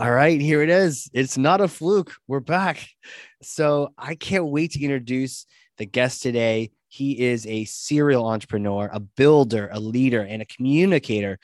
[0.00, 1.10] All right, here it is.
[1.12, 2.14] It's not a fluke.
[2.26, 2.88] We're back.
[3.42, 5.44] So I can't wait to introduce
[5.76, 6.70] the guest today.
[6.88, 11.38] He is a serial entrepreneur, a builder, a leader, and a communicator,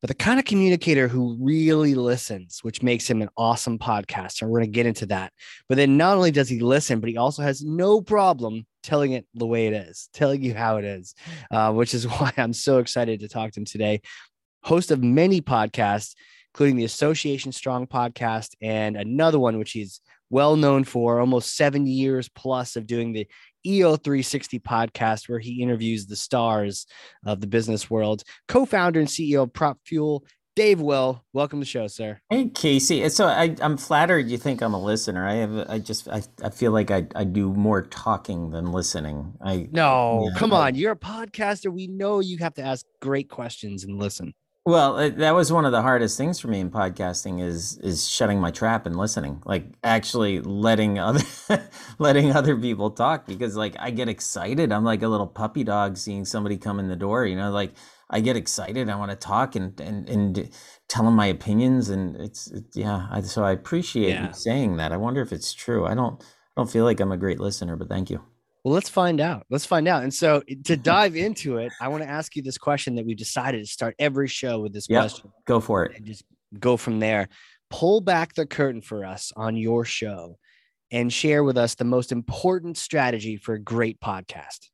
[0.00, 4.42] but the kind of communicator who really listens, which makes him an awesome podcaster.
[4.42, 5.32] We're going to get into that.
[5.68, 9.24] But then not only does he listen, but he also has no problem telling it
[9.34, 11.14] the way it is, telling you how it is,
[11.52, 14.00] uh, which is why I'm so excited to talk to him today.
[14.64, 16.16] Host of many podcasts
[16.54, 20.00] including the Association Strong podcast and another one, which he's
[20.30, 23.26] well known for almost seven years plus of doing the
[23.66, 26.86] EO360 podcast, where he interviews the stars
[27.26, 28.22] of the business world.
[28.48, 30.22] Co founder and CEO of PropFuel,
[30.56, 31.24] Dave Will.
[31.32, 32.20] Welcome to the show, sir.
[32.30, 33.08] Hey, Casey.
[33.10, 35.26] So I, am flattered you think I'm a listener.
[35.26, 39.34] I have, I just, I, I feel like I, I do more talking than listening.
[39.40, 40.74] I no, yeah, come I, on.
[40.74, 41.72] You're a podcaster.
[41.72, 44.34] We know you have to ask great questions and listen.
[44.70, 48.08] Well, it, that was one of the hardest things for me in podcasting is is
[48.08, 51.24] shutting my trap and listening, like actually letting other
[51.98, 54.70] letting other people talk because like I get excited.
[54.70, 57.72] I'm like a little puppy dog seeing somebody come in the door, you know, like
[58.08, 58.88] I get excited.
[58.88, 60.50] I want to talk and and and
[60.88, 64.28] tell them my opinions and it's it, yeah, I, so I appreciate yeah.
[64.28, 64.92] you saying that.
[64.92, 65.84] I wonder if it's true.
[65.84, 68.22] I don't I don't feel like I'm a great listener, but thank you.
[68.64, 69.46] Well, let's find out.
[69.48, 70.02] Let's find out.
[70.02, 73.14] And so to dive into it, I want to ask you this question that we
[73.14, 75.32] decided to start every show with this yep, question.
[75.46, 75.96] Go for it.
[75.96, 76.24] And just
[76.58, 77.28] go from there.
[77.70, 80.36] Pull back the curtain for us on your show
[80.90, 84.68] and share with us the most important strategy for a great podcast.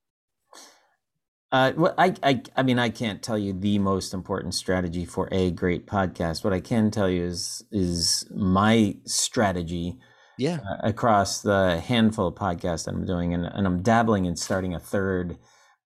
[1.53, 5.29] Uh, well, I, I, I mean, I can't tell you the most important strategy for
[5.31, 6.43] a great podcast.
[6.43, 9.99] What I can tell you is, is my strategy
[10.39, 10.59] yeah.
[10.69, 14.75] uh, across the handful of podcasts that i'm doing and, and i'm dabbling in starting
[14.75, 15.37] a third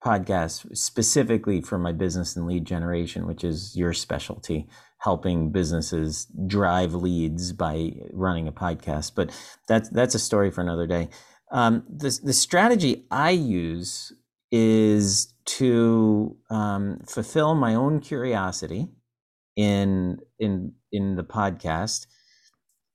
[0.05, 4.67] podcast specifically for my business and lead generation which is your specialty
[5.01, 9.13] helping businesses drive leads by running a podcast.
[9.15, 9.31] But
[9.67, 11.09] that's that's a story for another day.
[11.51, 14.13] Um, the, the strategy i use
[14.53, 18.89] is to um, fulfill my own curiosity
[19.57, 22.07] in in in the podcast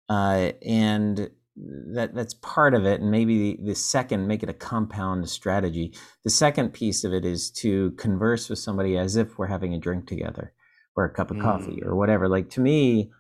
[0.08, 4.54] uh, and that that's part of it and maybe the, the, second make it a
[4.54, 5.94] compound strategy.
[6.24, 9.80] The second piece of it is to converse with somebody as if we're having a
[9.80, 10.54] drink together
[10.96, 11.42] or a cup of mm.
[11.42, 12.28] coffee or whatever.
[12.28, 13.12] Like to me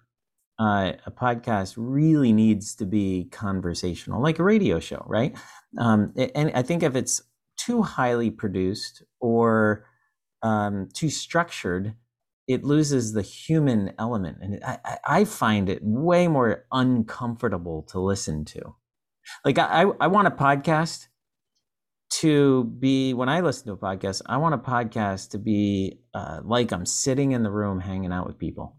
[0.60, 5.36] uh, a podcast really needs to be conversational like a radio show right?
[5.78, 7.22] Um, and i think if it's
[7.58, 9.86] too highly produced or
[10.44, 11.96] um, too structured
[12.48, 18.46] it loses the human element and I, I find it way more uncomfortable to listen
[18.46, 18.76] to.
[19.44, 21.08] Like i i want a podcast
[22.12, 26.42] to be when i listen to a podcast i want a podcast to be uh,
[26.44, 28.78] like i'm sitting in the room hanging out with people.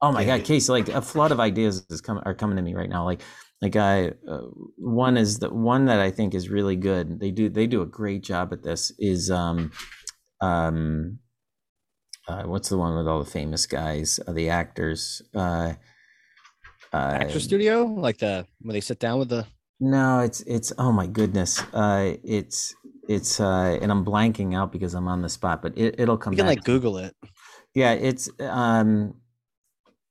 [0.00, 2.74] Oh my god casey like a flood of ideas is coming are coming to me
[2.74, 3.04] right now.
[3.04, 3.22] Like
[3.60, 4.42] like i uh,
[4.76, 7.86] one is the one that i think is really good they do they do a
[7.86, 9.72] great job at this is um
[10.40, 11.18] um
[12.28, 15.22] uh, what's the one with all the famous guys, uh, the actors?
[15.34, 15.74] Uh,
[16.92, 19.46] uh, Actor Studio, like the when they sit down with the.
[19.80, 22.74] No, it's it's oh my goodness, uh, it's
[23.08, 26.32] it's uh, and I'm blanking out because I'm on the spot, but it it'll come.
[26.32, 27.14] You can like Google it.
[27.74, 29.14] Yeah, it's um,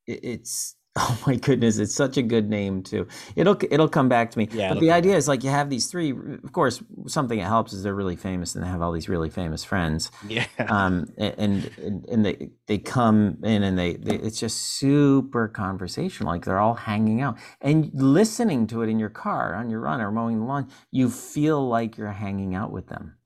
[0.07, 3.07] it, it's Oh my goodness, it's such a good name too.
[3.35, 4.49] It'll it'll come back to me.
[4.51, 6.11] Yeah, but the idea is like you have these three.
[6.11, 9.29] Of course, something that helps is they're really famous and they have all these really
[9.29, 10.09] famous friends.
[10.27, 10.47] Yeah.
[10.67, 16.31] Um, and and, and they they come in and they, they it's just super conversational.
[16.33, 20.01] Like they're all hanging out and listening to it in your car on your run
[20.01, 20.67] or mowing the lawn.
[20.89, 23.17] You feel like you're hanging out with them.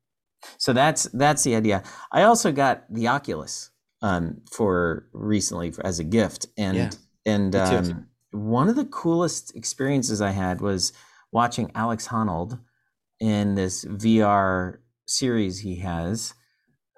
[0.57, 1.83] So that's that's the idea.
[2.11, 3.69] I also got the Oculus
[4.01, 6.75] um, for recently for, as a gift and.
[6.75, 6.89] Yeah
[7.25, 10.93] and um, one of the coolest experiences I had was
[11.31, 12.59] watching Alex Honnold
[13.19, 16.33] in this VR series he has.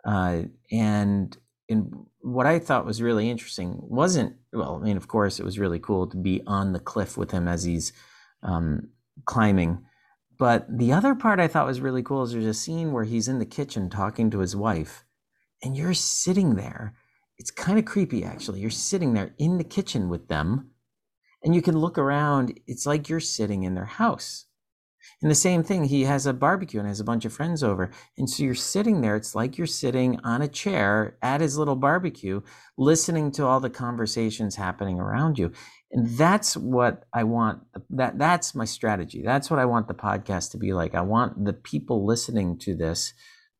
[0.05, 1.37] Uh, and
[1.69, 4.79] and what I thought was really interesting wasn't well.
[4.81, 7.47] I mean, of course, it was really cool to be on the cliff with him
[7.47, 7.93] as he's
[8.41, 8.89] um,
[9.25, 9.85] climbing.
[10.37, 13.27] But the other part I thought was really cool is there's a scene where he's
[13.27, 15.05] in the kitchen talking to his wife,
[15.63, 16.95] and you're sitting there
[17.37, 18.59] it's kind of creepy actually.
[18.59, 20.71] You're sitting there in the kitchen with them
[21.43, 22.59] and you can look around.
[22.67, 24.45] It's like you're sitting in their house.
[25.21, 27.91] And the same thing, he has a barbecue and has a bunch of friends over.
[28.17, 31.75] And so you're sitting there, it's like you're sitting on a chair at his little
[31.75, 32.41] barbecue,
[32.77, 35.51] listening to all the conversations happening around you.
[35.91, 37.63] And that's what I want.
[37.89, 39.21] That that's my strategy.
[39.23, 40.95] That's what I want the podcast to be like.
[40.95, 43.13] I want the people listening to this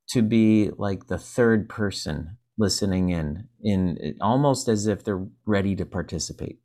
[0.09, 5.85] to be like the third person listening in, in almost as if they're ready to
[5.85, 6.59] participate.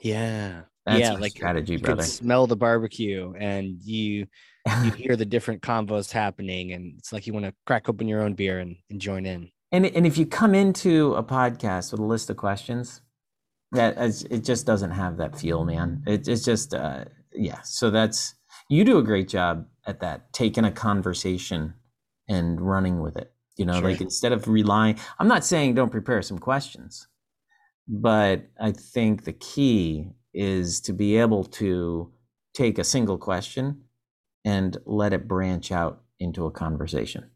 [0.00, 0.62] Yeah.
[0.84, 2.02] That's yeah, like strategy, you brother.
[2.02, 4.26] can smell the barbecue and you
[4.84, 8.20] you hear the different combos happening and it's like you want to crack open your
[8.22, 9.48] own beer and, and join in.
[9.70, 13.00] And and if you come into a podcast with a list of questions,
[13.70, 16.02] that is- it just doesn't have that feel, man.
[16.06, 17.60] It, it's just uh, yeah.
[17.62, 18.34] So that's
[18.68, 21.74] you do a great job at that, taking a conversation
[22.28, 23.32] and running with it.
[23.56, 23.82] You know, Sure.
[23.90, 24.98] like instead of relying.
[25.18, 27.06] I'm not saying don't prepare some questions,
[27.86, 32.10] but I think the key is to be able to
[32.54, 33.82] take a single question
[34.44, 37.30] and let it branch out into a conversation.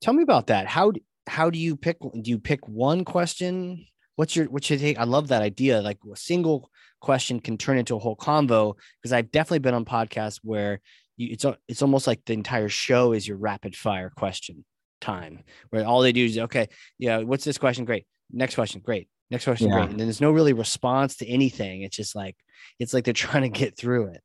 [0.00, 0.66] Tell me about that.
[0.66, 0.92] How
[1.26, 3.86] how do you pick do you pick one question?
[4.16, 4.98] What's your what's your take?
[4.98, 5.80] I love that idea.
[5.80, 6.70] Like a single
[7.00, 10.80] question can turn into a whole convo because I've definitely been on podcasts where
[11.16, 14.64] you, it's it's almost like the entire show is your rapid fire question
[15.00, 15.40] time
[15.70, 16.68] where all they do is okay,
[16.98, 17.84] yeah, what's this question?
[17.84, 18.06] Great.
[18.32, 19.08] Next question, great.
[19.30, 19.74] Next question, Yeah.
[19.76, 19.90] great.
[19.90, 21.82] And then there's no really response to anything.
[21.82, 22.36] It's just like
[22.78, 24.22] it's like they're trying to get through it.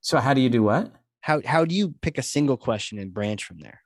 [0.00, 0.92] So how do you do what?
[1.20, 3.80] How how do you pick a single question and branch from there?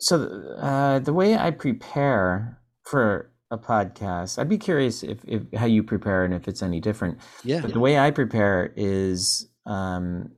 [0.00, 0.22] So
[0.58, 5.82] uh, the way I prepare for a podcast, I'd be curious if, if how you
[5.82, 7.18] prepare and if it's any different.
[7.44, 7.60] Yeah.
[7.60, 10.32] But the way I prepare is um,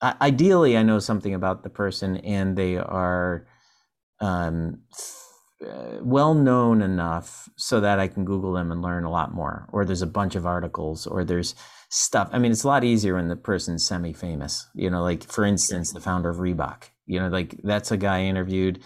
[0.00, 3.46] uh, ideally I know something about the person and they are
[4.20, 4.82] um,
[5.64, 9.68] uh, well known enough so that I can Google them and learn a lot more.
[9.72, 11.54] Or there's a bunch of articles, or there's
[11.90, 12.28] stuff.
[12.32, 14.66] I mean, it's a lot easier when the person's semi famous.
[14.74, 16.84] You know, like for instance, the founder of Reebok.
[17.06, 18.80] You know, like that's a guy I interviewed.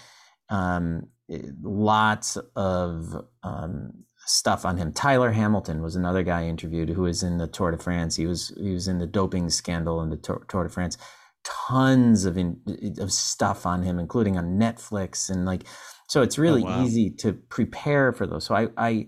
[0.50, 4.92] Um, eh, lots of um, stuff on him.
[4.92, 8.16] Tyler Hamilton was another guy I interviewed who was in the Tour de France.
[8.16, 10.98] He was he was in the doping scandal in the Tour, de France.
[11.44, 12.60] Tons of in,
[12.98, 15.64] of stuff on him, including on Netflix and like.
[16.08, 16.84] So it's really wow.
[16.84, 18.44] easy to prepare for those.
[18.44, 19.06] So I I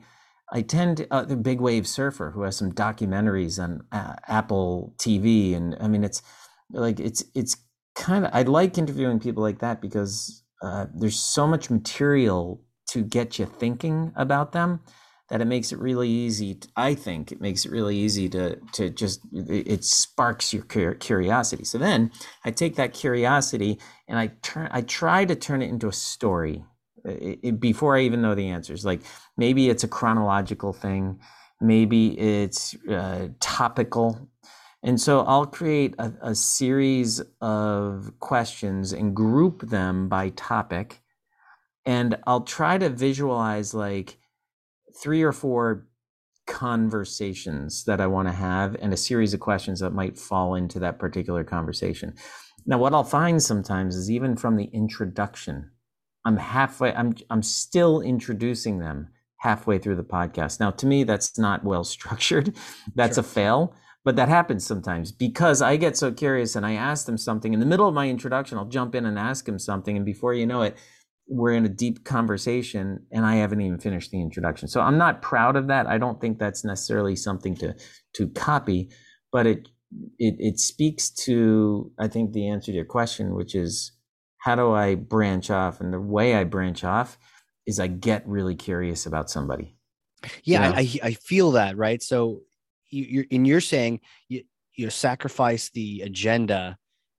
[0.52, 4.94] I tend to, uh, the Big Wave Surfer who has some documentaries on uh, Apple
[4.98, 6.22] TV, and I mean it's
[6.70, 7.56] like it's it's
[7.94, 13.02] kind of I like interviewing people like that because uh, there's so much material to
[13.02, 14.80] get you thinking about them
[15.30, 16.58] that it makes it really easy.
[16.76, 21.64] I think it makes it really easy to to just it, it sparks your curiosity.
[21.64, 22.10] So then
[22.44, 23.78] I take that curiosity
[24.08, 26.64] and I turn I try to turn it into a story
[27.06, 28.84] uh, it, it- before I even know the answers.
[28.84, 29.02] Like
[29.36, 31.20] maybe it's a chronological thing,
[31.60, 34.28] maybe it's uh, topical.
[34.82, 41.02] And so I'll create a, a series of questions and group them by topic.
[41.86, 44.18] And I'll try to visualize like
[44.94, 45.86] three or four
[46.46, 50.78] conversations that I want to have and a series of questions that might fall into
[50.80, 52.14] that particular conversation.
[52.66, 55.70] Now, what I'll find sometimes is even from the introduction,
[56.24, 59.08] I'm halfway, I'm, I'm still introducing them
[59.38, 60.60] halfway through the podcast.
[60.60, 62.54] Now, to me, that's not well structured.
[62.94, 63.22] That's Sure.
[63.24, 63.74] a fail,
[64.04, 67.60] but that happens sometimes because I get so curious and I ask them something in
[67.60, 68.58] the middle of my introduction.
[68.58, 69.96] I'll jump in and ask them something.
[69.96, 70.76] And before you know it,
[71.30, 74.66] we're in a deep conversation and I haven't even finished the introduction.
[74.66, 75.86] So I'm not proud of that.
[75.86, 77.74] I don't think that's necessarily something to
[78.14, 78.90] to copy,
[79.30, 79.68] but it
[80.18, 83.92] it it speaks to I think the answer to your question, which is
[84.38, 85.80] how do I branch off?
[85.80, 87.16] And the way I branch off
[87.64, 89.76] is I get really curious about somebody.
[90.42, 90.70] yeah Yeah.
[90.70, 92.40] I, I I feel that right so
[92.88, 94.42] you, you're and you're saying you
[94.74, 96.76] you sacrifice the agenda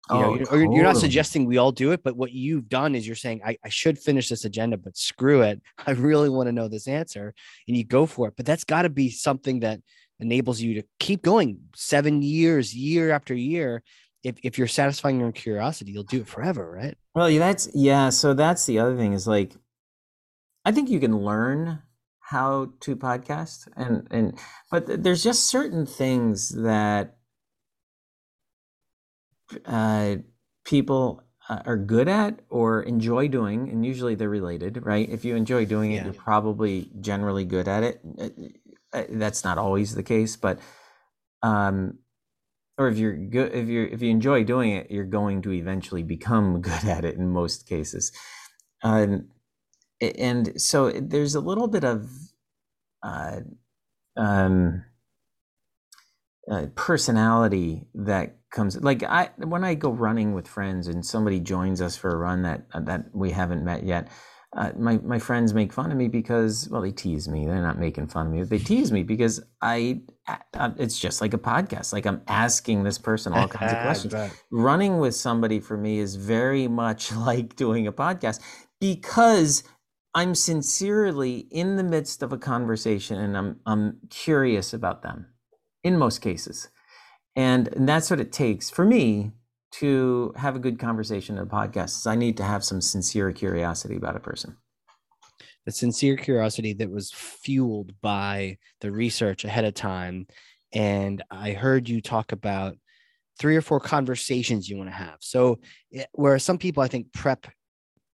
[0.10, 2.67] you know Oh, you're, or you're not suggesting we all do it but what you've
[2.70, 5.62] done is you're saying I, I should finish this agenda but screw it.
[5.86, 7.34] I really want to know this answer
[7.67, 8.34] and you go for it.
[8.36, 9.79] But that's got to be something that
[10.20, 13.84] enables you to keep going seven years year after year.
[14.24, 16.96] If, if you're satisfying your curiosity you'll do it forever right?
[17.15, 18.10] Well, yeah, that's yeah.
[18.10, 19.53] So that's the other thing is like,
[20.63, 21.81] I think you can learn
[22.20, 24.39] how to podcast, and and
[24.70, 27.17] but there's just certain things that
[29.65, 30.17] uh,
[30.65, 35.10] people uh, are good at or enjoy doing, and usually they're related, right?
[35.10, 38.01] If you enjoy doing it, you're probably generally good at it.
[38.20, 38.29] Uh,
[38.93, 40.60] uh, That's not always the case, but
[41.43, 42.00] um,
[42.77, 46.03] or if you're good if you're if you enjoy doing it you're going to eventually
[46.03, 48.12] become good at it in most cases
[48.84, 49.29] um,
[50.01, 52.10] and so there's a little bit of
[53.03, 53.41] uh,
[54.17, 54.84] um,
[56.50, 61.81] uh, personality that comes like I when I go running with friends and somebody joins
[61.81, 64.10] us for a run that that we haven't met yet.
[64.53, 67.45] Uh, my my friends make fun of me because well they tease me.
[67.45, 68.43] They're not making fun of me.
[68.43, 71.93] They tease me because I, I it's just like a podcast.
[71.93, 74.13] Like I'm asking this person all kinds of questions.
[74.51, 78.41] running with somebody for me is very much like doing a podcast
[78.81, 79.63] because
[80.13, 85.27] I'm sincerely in the midst of a conversation and I'm I'm curious about them
[85.83, 86.69] in most cases.
[87.35, 89.31] And, and that's what it takes for me
[89.73, 92.00] to have a good conversation in a podcast.
[92.00, 94.57] is I need to have some sincere curiosity about a person.
[95.65, 100.27] The sincere curiosity that was fueled by the research ahead of time.
[100.73, 102.77] And I heard you talk about
[103.39, 105.17] three or four conversations you want to have.
[105.19, 105.59] So,
[105.93, 107.47] eh, where some people I think prep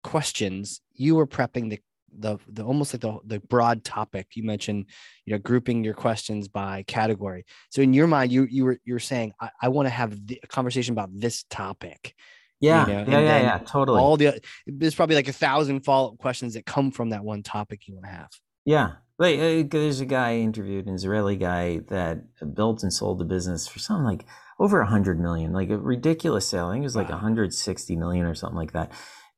[0.04, 1.80] questions, you were prepping the
[2.18, 4.28] the the almost like the the broad topic.
[4.36, 4.86] You mentioned
[5.26, 7.46] you know grouping your questions by category.
[7.70, 10.48] So in your mind you you were you're saying i, I want to have a
[10.48, 12.16] conversation about this topic
[12.60, 12.88] yeah.
[12.88, 13.06] you know?
[13.08, 13.58] yeah yeah yeah.
[13.60, 14.00] Totally.
[14.00, 17.88] all the there's probably like a thousand follow-up questions that come from that one topic
[17.88, 18.30] you want to have.
[18.66, 18.94] Yeah.
[19.20, 23.26] Like uh, there's a guy I interviewed an israeli guy that built and sold the
[23.26, 24.26] business for something like
[24.60, 26.68] over a hundred million like a ridiculous sale.
[26.68, 27.16] I think it was like wow.
[27.16, 28.92] 160 million or something like that.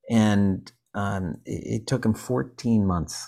[0.09, 3.27] And um, it, it took him 14 months.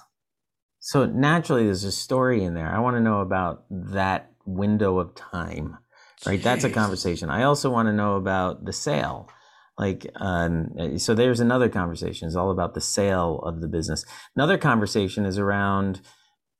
[0.80, 2.74] So naturally, there's a story in there.
[2.74, 5.77] I want to know about that window of time,
[6.25, 6.39] right?
[6.39, 6.44] Jeez.
[6.44, 7.30] That's a conversation.
[7.30, 9.30] I also want to know about the sale.
[9.77, 12.27] Like, um, so there's another conversation.
[12.27, 14.06] It's all about the sale of the business.
[14.36, 16.01] Another conversation is around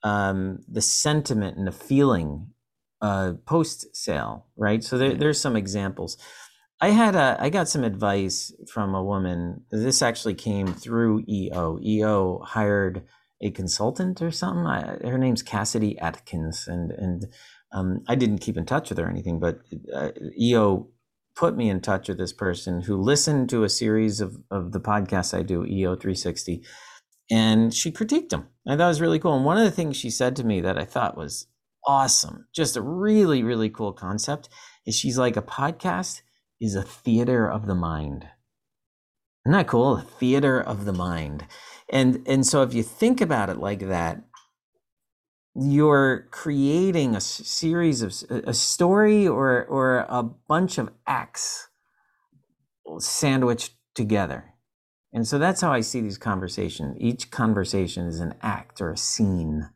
[0.04, 2.48] um, the sentiment and the feeling
[3.02, 4.84] uh, post sale, right?
[4.84, 6.18] So there, there's some examples.
[6.82, 9.64] I had a I got some advice from a woman.
[9.70, 11.80] This actually came through EO.
[11.80, 13.04] EO hired
[13.40, 14.66] a consultant or something.
[14.66, 17.28] I, her name's Cassidy Atkins, and and
[17.72, 19.60] um, I didn't keep in touch with her or anything, but
[19.94, 20.10] uh,
[20.40, 20.88] EO
[21.36, 24.82] put me in touch with this person who listened to a series of of the
[24.82, 26.64] podcasts I do, EO 360,
[27.30, 28.48] and she critiqued them.
[28.68, 29.36] Thought it was really cool.
[29.36, 31.46] And one of the things she said to me that I thought was
[31.86, 34.50] awesome, just a really really cool concept,
[34.88, 36.22] is she's like a podcast
[36.62, 38.28] is a theater of the mind.
[39.46, 39.98] Isn't that cool?
[39.98, 41.46] A theater of the mind.
[41.90, 44.24] And and so if you think about it like that,
[45.56, 51.68] you're creating a series of a story or or a bunch of acts
[53.00, 54.54] sandwiched together.
[55.14, 56.96] And so that's how I see these conversations.
[57.00, 59.70] Each conversation is an act or a scene.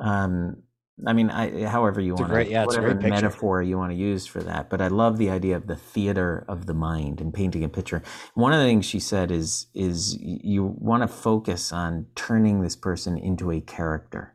[0.00, 0.64] Um,
[1.06, 4.42] I mean, I, however you want to, yeah, whatever metaphor you want to use for
[4.42, 4.70] that.
[4.70, 8.02] But I love the idea of the theater of the mind and painting a picture.
[8.34, 12.76] One of the things she said is is you want to focus on turning this
[12.76, 14.34] person into a character.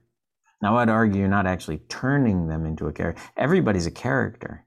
[0.61, 3.21] Now, I'd argue you're not actually turning them into a character.
[3.37, 4.65] Everybody's a character.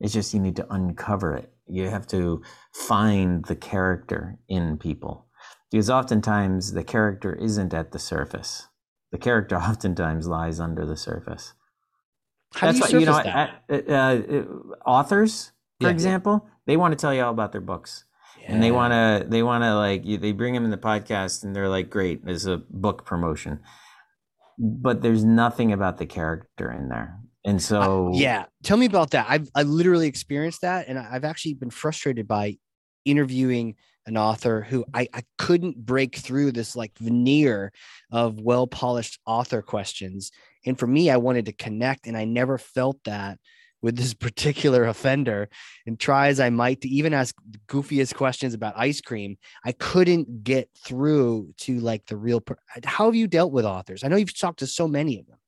[0.00, 1.52] It's just you need to uncover it.
[1.68, 5.26] You have to find the character in people
[5.70, 8.68] because oftentimes the character isn't at the surface
[9.12, 11.54] the character oftentimes lies under the surface.
[12.54, 13.90] How That's do you, why, you know, that?
[13.90, 16.50] Uh, uh, authors, for yeah, example, yeah.
[16.66, 18.04] they want to tell you all about their books.
[18.40, 18.54] Yeah.
[18.54, 21.54] And they want to, they want to like, they bring them in the podcast and
[21.54, 23.60] they're like, great, there's a book promotion.
[24.58, 27.18] But there's nothing about the character in there.
[27.46, 29.26] And so, yeah, tell me about that.
[29.28, 32.58] I've I literally experienced that, and I've actually been frustrated by
[33.04, 37.72] interviewing an author who I, I couldn't break through this like veneer
[38.10, 40.30] of well polished author questions.
[40.64, 43.38] And for me, I wanted to connect, and I never felt that
[43.82, 45.48] with this particular offender.
[45.86, 47.34] And try as I might to even ask
[47.68, 52.40] goofiest questions about ice cream, I couldn't get through to like the real.
[52.40, 54.04] Per- How have you dealt with authors?
[54.04, 55.38] I know you've talked to so many of them.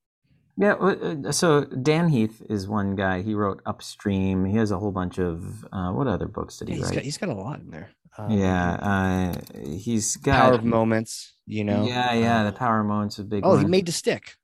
[0.59, 3.21] Yeah, uh, so Dan Heath is one guy.
[3.21, 4.43] He wrote Upstream.
[4.43, 6.93] He has a whole bunch of uh, what other books did he yeah, write?
[6.95, 7.91] Got, he's got a lot in there.
[8.19, 9.33] Um, yeah, uh,
[9.77, 11.33] he's got power of moments.
[11.45, 11.85] You know.
[11.85, 13.45] Yeah, yeah, the power of moments is big.
[13.45, 13.61] Oh, one.
[13.61, 14.35] he made to stick.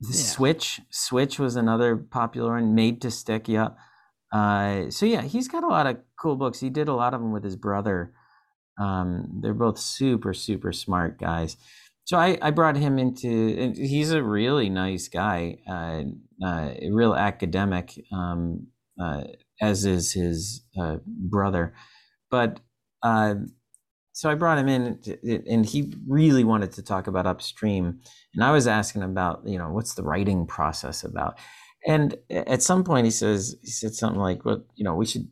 [0.00, 0.10] Yeah.
[0.12, 2.74] Switch, Switch was another popular one.
[2.74, 3.48] Made to stick.
[3.48, 3.70] Yeah.
[4.32, 6.60] Uh, so yeah, he's got a lot of cool books.
[6.60, 8.12] He did a lot of them with his brother.
[8.80, 11.56] Um, they're both super, super smart guys.
[12.04, 13.72] So I, I brought him into.
[13.76, 16.04] He's a really nice guy, uh,
[16.42, 18.68] uh, real academic, um,
[19.00, 19.24] uh,
[19.60, 21.74] as is his uh, brother.
[22.30, 22.60] But
[23.02, 23.34] uh,
[24.12, 24.98] so I brought him in,
[25.48, 28.00] and he really wanted to talk about upstream.
[28.34, 31.38] And I was asking about, you know, what's the writing process about?
[31.86, 35.28] And at some point, he says, he said something like, "Well, you know, we should,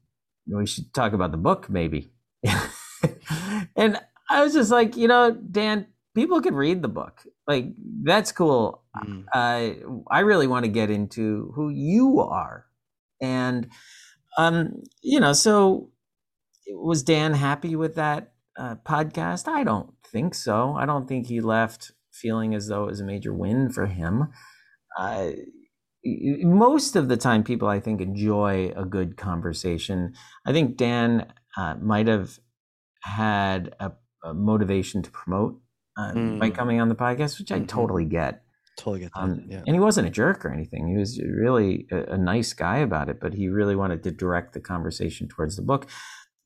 [0.47, 2.13] we should talk about the book, maybe."
[3.77, 7.25] and I was just like, you know, Dan, people could read the book.
[7.49, 7.67] Like
[8.05, 8.85] that's cool.
[8.97, 9.25] Mm.
[9.35, 12.67] Uh, I really want to get into who you are,
[13.21, 13.69] and
[14.39, 15.91] um, you know, so
[16.69, 19.49] was Dan happy with that uh, podcast?
[19.49, 20.75] I don't think so.
[20.75, 24.29] I don't think he left feeling as though it was a major win for him.
[24.99, 25.31] Uh,
[26.05, 30.15] most of the time, people I think enjoy a good conversation.
[30.47, 32.39] I think Dan uh, might have
[33.03, 33.93] had a,
[34.25, 35.61] a, motivation to promote
[35.97, 36.39] uh, mm.
[36.39, 37.67] by coming on the podcast, which I mm-hmm.
[37.67, 38.43] totally get.
[38.79, 39.21] Totally get that.
[39.21, 39.63] Um, yeah.
[39.67, 40.89] And he wasn't a jerk or anything.
[40.89, 44.53] He was really a, a, nice guy about it, but he really wanted to direct
[44.53, 45.87] the conversation towards the book.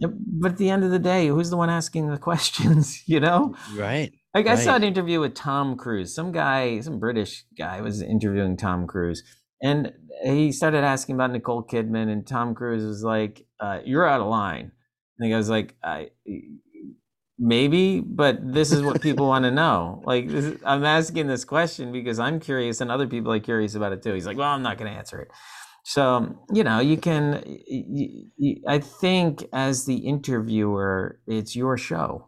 [0.00, 3.02] But at the end of the day, who's the one asking the questions?
[3.06, 4.12] You know, right?
[4.34, 4.58] Like right.
[4.58, 6.14] I saw an interview with Tom Cruise.
[6.14, 9.22] Some guy, some British guy, was interviewing Tom Cruise,
[9.62, 9.92] and
[10.22, 14.28] he started asking about Nicole Kidman, and Tom Cruise was like, uh, "You're out of
[14.28, 14.72] line."
[15.18, 16.10] And he goes like, "I."
[17.42, 20.02] Maybe, but this is what people want to know.
[20.04, 23.92] Like, is, I'm asking this question because I'm curious, and other people are curious about
[23.92, 24.12] it too.
[24.12, 25.30] He's like, "Well, I'm not going to answer it."
[25.84, 32.26] So, you know, you can, you, you, I think as the interviewer, it's your show.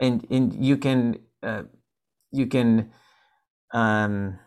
[0.00, 1.64] And, and you can, uh,
[2.32, 2.90] you can,
[3.72, 4.38] um,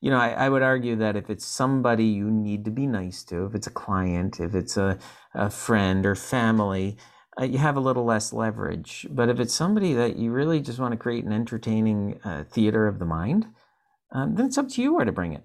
[0.00, 3.24] you know, I, I, would argue that if it's somebody you need to be nice
[3.24, 4.98] to, if it's a client, if it's a,
[5.34, 6.96] a friend or family,
[7.40, 9.06] uh, you have a little less leverage.
[9.10, 12.86] But if it's somebody that you really just want to create an entertaining uh, theater
[12.86, 13.46] of the mind,
[14.12, 15.44] um, then it's up to you where to bring it.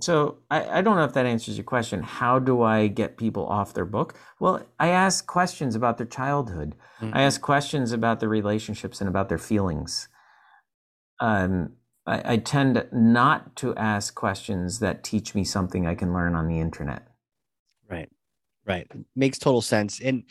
[0.00, 2.02] So I, I don't know if that answers your question.
[2.02, 4.14] How do I get people off their book?
[4.38, 6.74] Well, I ask questions about their childhood.
[7.00, 7.16] Mm-hmm.
[7.16, 10.08] I ask questions about their relationships and about their feelings.
[11.20, 11.74] Um,
[12.06, 16.48] I, I tend not to ask questions that teach me something I can learn on
[16.48, 17.08] the internet.
[17.88, 18.08] Right,
[18.66, 18.86] right,
[19.16, 20.00] makes total sense.
[20.00, 20.24] And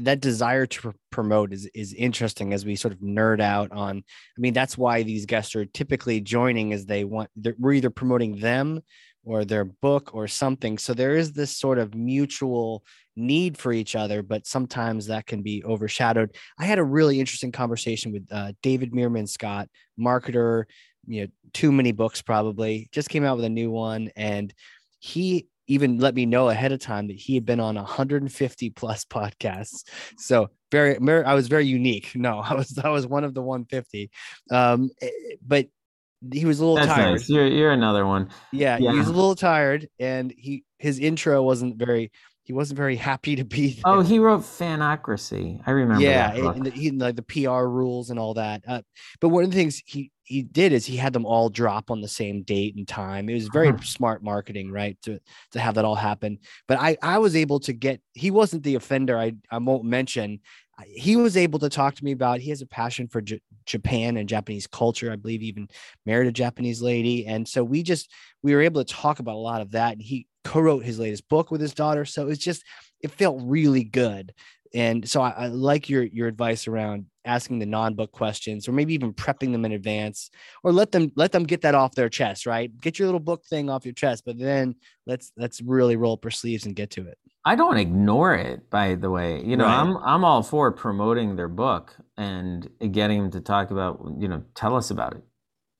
[0.00, 3.98] that desire to pr- promote is is interesting as we sort of nerd out on.
[3.98, 7.30] I mean, that's why these guests are typically joining, as they want.
[7.58, 8.82] We're either promoting them
[9.24, 10.78] or their book or something.
[10.78, 12.84] So there is this sort of mutual
[13.16, 16.34] need for each other, but sometimes that can be overshadowed.
[16.58, 20.64] I had a really interesting conversation with uh, David Meerman Scott, marketer,
[21.06, 24.10] you know, too many books probably, just came out with a new one.
[24.16, 24.52] And
[24.98, 29.04] he even let me know ahead of time that he had been on 150 plus
[29.10, 29.84] podcasts.
[30.18, 32.12] So very, I was very unique.
[32.14, 34.10] No, I was, I was one of the 150.
[34.50, 35.10] Um, eh,
[35.46, 35.68] but
[36.32, 37.12] he was a little That's tired.
[37.12, 37.28] Nice.
[37.28, 38.30] You're you're another one.
[38.52, 42.10] Yeah, yeah, he was a little tired, and he his intro wasn't very.
[42.46, 43.80] He wasn't very happy to be.
[43.86, 44.00] Oh, there.
[44.00, 45.62] Oh, he wrote Fanocracy.
[45.66, 46.02] I remember.
[46.02, 48.62] Yeah, and the, he like the PR rules and all that.
[48.68, 48.82] Uh,
[49.18, 52.02] but one of the things he he did is he had them all drop on
[52.02, 53.30] the same date and time.
[53.30, 53.78] It was very huh.
[53.80, 54.98] smart marketing, right?
[55.04, 55.18] To
[55.52, 56.38] to have that all happen.
[56.68, 58.02] But I I was able to get.
[58.12, 59.16] He wasn't the offender.
[59.16, 60.40] I I won't mention
[60.86, 63.22] he was able to talk to me about he has a passion for
[63.66, 65.68] japan and japanese culture i believe even
[66.06, 67.26] married a japanese lady.
[67.26, 68.10] And so we just
[68.42, 69.92] we were able to talk about a lot of that.
[69.92, 72.04] And he co-wrote his latest book with his daughter.
[72.04, 72.64] So it's just
[73.00, 74.34] it felt really good
[74.74, 78.92] and so I, I, like your your advice around asking the non-book questions or maybe
[78.92, 80.30] even prepping them in advance
[80.62, 83.44] or let them let them get that off their chest right get your little book
[83.46, 84.74] thing off your chest but then
[85.06, 88.70] let's let's really roll up our sleeves and get to it I don't ignore it,
[88.70, 89.42] by the way.
[89.44, 89.78] You know, right.
[89.78, 94.42] I'm I'm all for promoting their book and getting them to talk about, you know,
[94.54, 95.22] tell us about it.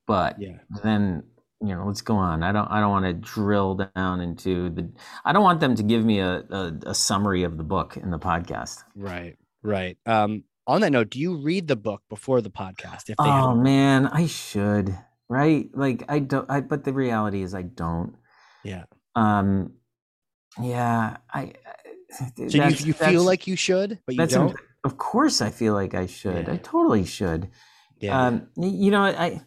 [0.05, 0.57] But yeah.
[0.83, 1.23] then,
[1.61, 2.43] you know, let's go on.
[2.43, 4.91] I don't I don't want to drill down into the
[5.23, 8.11] I don't want them to give me a, a, a summary of the book in
[8.11, 8.83] the podcast.
[8.95, 9.37] Right.
[9.63, 9.97] Right.
[10.05, 13.09] Um on that note, do you read the book before the podcast?
[13.09, 14.97] If they oh man, I should.
[15.29, 15.69] Right?
[15.73, 18.15] Like I don't I but the reality is I don't.
[18.63, 18.83] Yeah.
[19.15, 19.73] Um
[20.61, 21.53] yeah, I.
[22.11, 24.55] So you, you feel like you should, but you don't.
[24.85, 26.47] Of course, I feel like I should.
[26.47, 26.53] Yeah.
[26.53, 27.49] I totally should.
[27.99, 28.27] Yeah.
[28.27, 29.41] Um, you know, I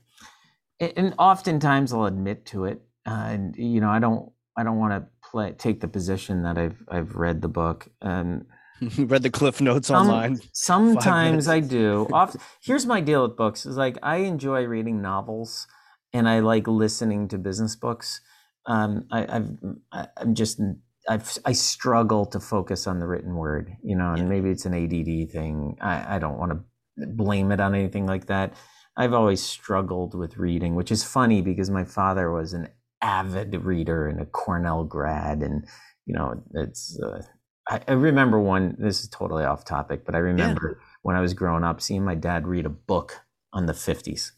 [0.81, 2.81] and oftentimes I'll admit to it.
[3.07, 4.31] Uh, and you know, I don't.
[4.57, 7.89] I don't want to play take the position that I've I've read the book.
[8.03, 8.47] Um,
[8.99, 10.41] read the cliff notes some, online.
[10.53, 12.07] Sometimes I do.
[12.13, 15.67] Often, here's my deal with books: is like I enjoy reading novels,
[16.13, 18.21] and I like listening to business books.
[18.67, 20.61] Um, I, I've I'm just
[21.09, 24.25] I've, I struggle to focus on the written word, you know, and yeah.
[24.25, 25.79] maybe it's an ADD thing.
[25.81, 28.55] I, I don't want to blame it on anything like that.
[28.99, 32.69] I've always struggled with reading, which is funny because my father was an
[33.01, 35.41] avid reader and a Cornell grad.
[35.41, 35.65] And,
[36.05, 37.23] you know, it's, uh,
[37.69, 40.87] I, I, remember one, this is totally off topic, but I remember yeah.
[41.03, 43.21] when I was growing up seeing my dad read a book
[43.53, 44.33] on the 50s.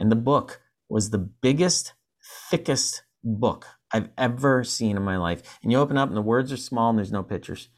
[0.00, 1.92] And the book was the biggest,
[2.50, 5.60] thickest book I've ever seen in my life.
[5.62, 7.68] And you open up and the words are small and there's no pictures.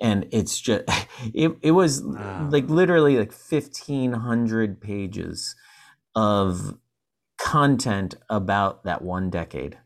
[0.00, 0.84] And it's just,
[1.34, 2.48] it, it was wow.
[2.52, 5.56] like literally like 1500 pages.
[6.14, 6.74] Of
[7.38, 9.78] content about that one decade.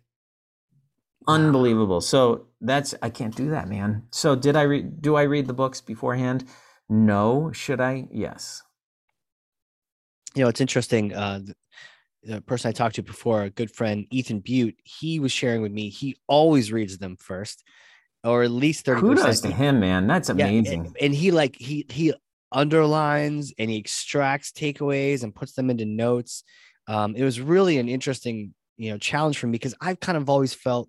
[1.29, 2.01] Unbelievable.
[2.01, 4.05] So that's I can't do that, man.
[4.11, 6.45] So did I read do I read the books beforehand?
[6.89, 7.51] No.
[7.53, 8.07] Should I?
[8.12, 8.62] Yes.
[10.35, 11.15] You know, it's interesting.
[11.15, 11.41] Uh,
[12.23, 15.73] the person I talked to before, a good friend, Ethan Beute, he was sharing with
[15.73, 17.65] me, he always reads them first,
[18.25, 20.07] or at least 30 Kudos to him, man.
[20.07, 20.85] That's amazing.
[20.85, 22.12] Yeah, and, and he like he he
[22.53, 26.45] underlines and he extracts takeaways and puts them into notes.
[26.89, 30.31] Um, it was really an interesting, you know, challenge for me because I've kind of
[30.31, 30.89] always felt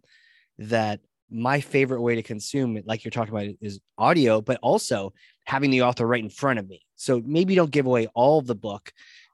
[0.59, 5.13] that my favorite way to consume it, like you're talking about, is audio, but also
[5.45, 6.81] having the author right in front of me.
[6.95, 8.91] So maybe don't give away all of the book,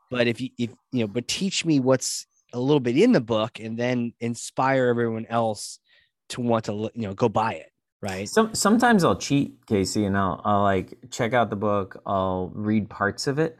[0.10, 3.22] but if you if you know, but teach me what's a little bit in the
[3.22, 5.80] book and then inspire everyone else
[6.30, 7.73] to want to you know go buy it
[8.04, 8.28] right.
[8.30, 12.02] Some, sometimes i'll cheat casey and i'll, I'll like check out the book.
[12.06, 13.58] I'll read parts of it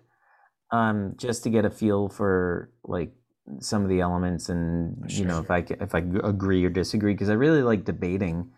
[0.72, 3.14] um, just to get a feel for like
[3.60, 5.20] some of the elements and sure.
[5.20, 8.50] you know if i if i agree or disagree because i really like debating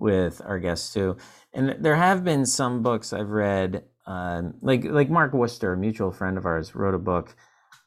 [0.00, 1.16] with our guests too.
[1.52, 6.12] And there have been some books i've read um, like like mark worcester a mutual
[6.12, 7.34] friend of ours wrote a book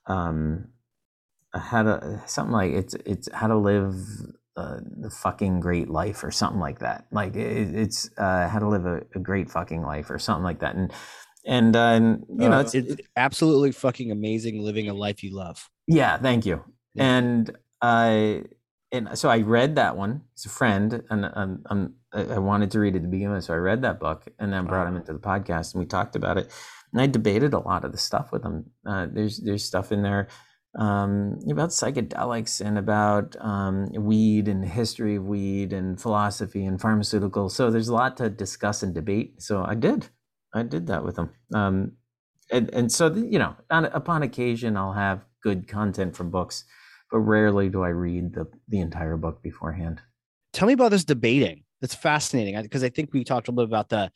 [0.07, 0.67] um,
[1.53, 3.95] how to something like it's it's how to live
[4.57, 7.05] uh, the fucking great life or something like that.
[7.11, 10.59] Like it, it's uh, how to live a, a, great fucking life or something like
[10.59, 10.75] that.
[10.75, 10.91] And
[11.45, 15.69] and uh, you know, it's, it's, absolutely fucking amazing living a life you love.
[15.87, 16.63] Yeah, thank you.
[16.93, 17.17] Yeah.
[17.17, 18.43] And I
[18.91, 20.21] and so I read that one.
[20.33, 23.53] It's a friend, and um, um, I wanted to read it to begin with, so
[23.53, 26.37] I read that book and then brought him into the podcast, and we talked about
[26.37, 26.51] it.
[26.91, 28.65] And I debated a lot of the stuff with him.
[28.85, 30.27] Uh, there's there's stuff in there
[30.77, 36.79] um, about psychedelics and about um, weed and the history of weed and philosophy and
[36.79, 37.51] pharmaceuticals.
[37.51, 39.41] So there's a lot to discuss and debate.
[39.41, 40.07] So I did,
[40.53, 41.31] I did that with them.
[41.53, 41.93] Um,
[42.51, 46.63] and, and so, you know, on, upon occasion, I'll have good content from books,
[47.11, 50.01] but rarely do I read the, the entire book beforehand.
[50.53, 51.63] Tell me about this debating.
[51.81, 54.11] That's fascinating because I think we talked a little bit about the,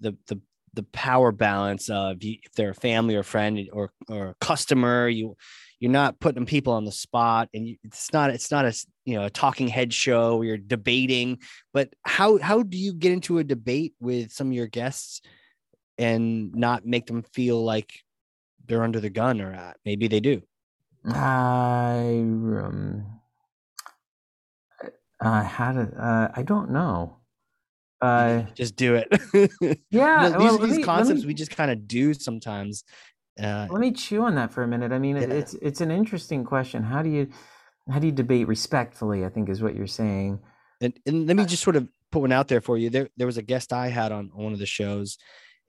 [0.00, 0.40] the, the
[0.74, 5.34] the power balance of if they're a family or friend or or customer you
[5.80, 9.24] you're not putting people on the spot and it's not it's not a you know
[9.24, 11.38] a talking head show where you're debating
[11.72, 15.20] but how how do you get into a debate with some of your guests
[15.98, 17.92] and not make them feel like
[18.66, 20.42] they're under the gun or uh, maybe they do.
[21.04, 23.20] I um
[25.20, 27.16] uh how to uh i don't know.
[28.00, 29.08] Uh just do it.
[29.90, 31.28] Yeah these, well, these me, concepts me...
[31.28, 32.84] we just kind of do sometimes
[33.42, 34.92] uh, Let me chew on that for a minute.
[34.92, 36.82] I mean, it, it's it's an interesting question.
[36.82, 37.28] How do you
[37.90, 39.24] how do you debate respectfully?
[39.24, 40.40] I think is what you're saying.
[40.80, 42.90] And, and let me just sort of put one out there for you.
[42.90, 45.18] There there was a guest I had on one of the shows,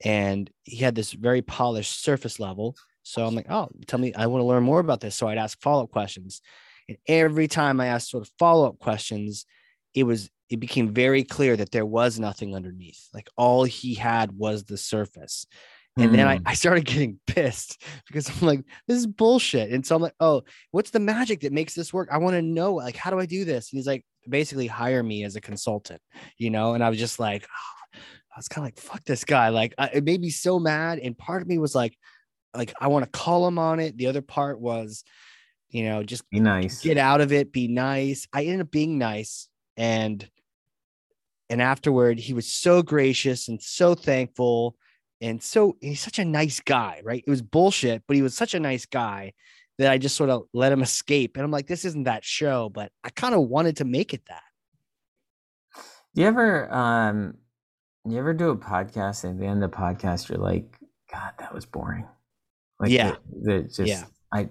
[0.04, 2.76] and he had this very polished surface level.
[3.02, 5.16] So I'm like, oh, tell me, I want to learn more about this.
[5.16, 6.40] So I'd ask follow up questions,
[6.88, 9.46] and every time I asked sort of follow up questions,
[9.94, 13.08] it was it became very clear that there was nothing underneath.
[13.14, 15.46] Like all he had was the surface.
[16.00, 16.16] And mm.
[16.16, 16.42] then I, hmm.
[16.46, 19.70] I started getting pissed because I'm like, this is bullshit.
[19.70, 22.08] And so I'm like, oh, what's the magic that makes this work?
[22.10, 23.70] I want to know, like, how do I do this?
[23.70, 26.00] And he's like, basically hire me as a consultant,
[26.38, 26.74] you know?
[26.74, 27.98] And I was just like, oh,
[28.34, 29.48] I was kind of like, fuck this guy.
[29.48, 30.98] Like, I, it made me so mad.
[31.00, 31.96] And part of me was like,
[32.54, 33.96] like, I want to call him on it.
[33.96, 35.04] The other part was,
[35.68, 38.26] you know, just be nice, get out of it, be nice.
[38.32, 39.48] I ended up being nice.
[39.76, 40.26] And,
[41.48, 44.76] and afterward, he was so gracious and so thankful
[45.20, 47.22] and so he's such a nice guy, right?
[47.26, 49.32] It was bullshit, but he was such a nice guy
[49.78, 51.36] that I just sort of let him escape.
[51.36, 54.22] And I'm like, this isn't that show, but I kind of wanted to make it
[54.28, 54.42] that.
[56.14, 57.34] Do you ever um
[58.06, 60.76] you ever do a podcast and at the end of the podcast you're like,
[61.12, 62.06] God, that was boring.
[62.78, 63.16] Like yeah.
[63.42, 64.04] The, just yeah.
[64.32, 64.48] I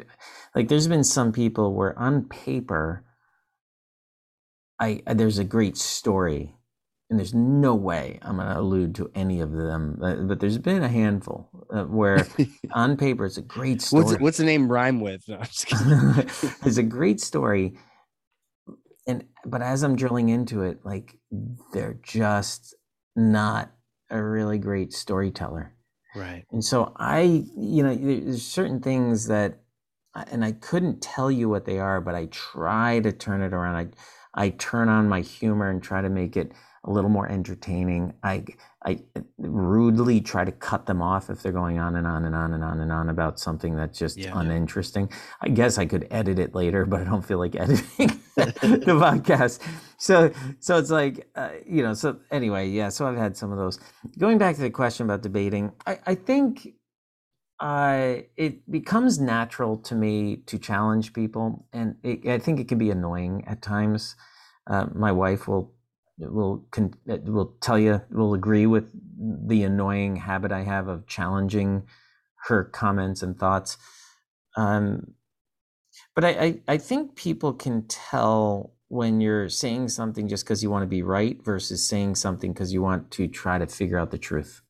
[0.55, 3.05] like there's been some people where on paper
[4.79, 6.55] I there's a great story
[7.09, 10.83] and there's no way I'm going to allude to any of them, but there's been
[10.83, 12.27] a handful uh, where
[12.73, 14.03] on paper it's a great story.
[14.03, 15.27] What's, what's the name rhyme with?
[15.27, 17.73] No, it's a great story,
[19.07, 21.17] and but as I'm drilling into it, like
[21.73, 22.75] they're just
[23.15, 23.71] not
[24.11, 25.73] a really great storyteller,
[26.13, 26.45] right?
[26.51, 29.61] And so I, you know, there's certain things that,
[30.31, 33.75] and I couldn't tell you what they are, but I try to turn it around.
[33.75, 33.87] I
[34.35, 36.51] I turn on my humor and try to make it
[36.83, 38.13] a little more entertaining.
[38.23, 38.45] I
[38.85, 39.01] I
[39.37, 42.63] rudely try to cut them off if they're going on and on and on and
[42.63, 45.09] on and on about something that's just yeah, uninteresting.
[45.09, 45.17] Yeah.
[45.41, 49.59] I guess I could edit it later, but I don't feel like editing the podcast.
[49.97, 51.93] So so it's like uh, you know.
[51.93, 52.89] So anyway, yeah.
[52.89, 53.79] So I've had some of those.
[54.17, 56.75] Going back to the question about debating, I I think
[57.59, 62.77] uh, it becomes natural to me to challenge people, and it, I think it can
[62.77, 64.15] be annoying at times.
[64.65, 65.73] Uh, my wife will
[66.19, 68.85] will con- will tell you will agree with
[69.47, 71.83] the annoying habit I have of challenging
[72.47, 73.77] her comments and thoughts.
[74.55, 75.13] Um,
[76.15, 80.69] but I, I, I think people can tell when you're saying something just because you
[80.69, 84.11] want to be right versus saying something because you want to try to figure out
[84.11, 84.61] the truth.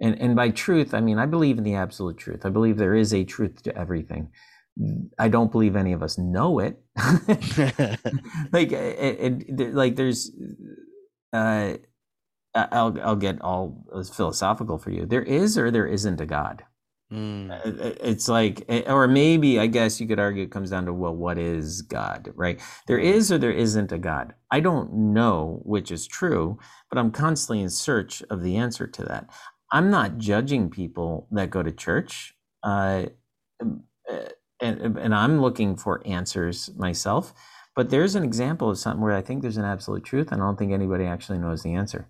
[0.00, 2.46] And and by truth, I mean I believe in the absolute truth.
[2.46, 4.30] I believe there is a truth to everything.
[5.18, 6.80] I don't believe any of us know it.
[8.52, 10.30] like eh, eh, it, it, like there's
[11.32, 11.74] uh
[12.54, 15.06] I'll I'll get all uh, philosophical for you.
[15.06, 16.64] There is or there isn't a God.
[17.12, 17.96] Mm.
[18.00, 21.38] It's like, or maybe I guess you could argue it comes down to well, what
[21.38, 22.60] is God, right?
[22.86, 23.06] There hmm.
[23.06, 24.34] is or there isn't a God.
[24.50, 29.02] I don't know which is true, but I'm constantly in search of the answer to
[29.04, 29.28] that.
[29.72, 33.06] I'm not judging people that go to church, uh,
[34.60, 37.32] and, and I'm looking for answers myself.
[37.76, 40.44] But there's an example of something where I think there's an absolute truth, and I
[40.44, 42.08] don't think anybody actually knows the answer.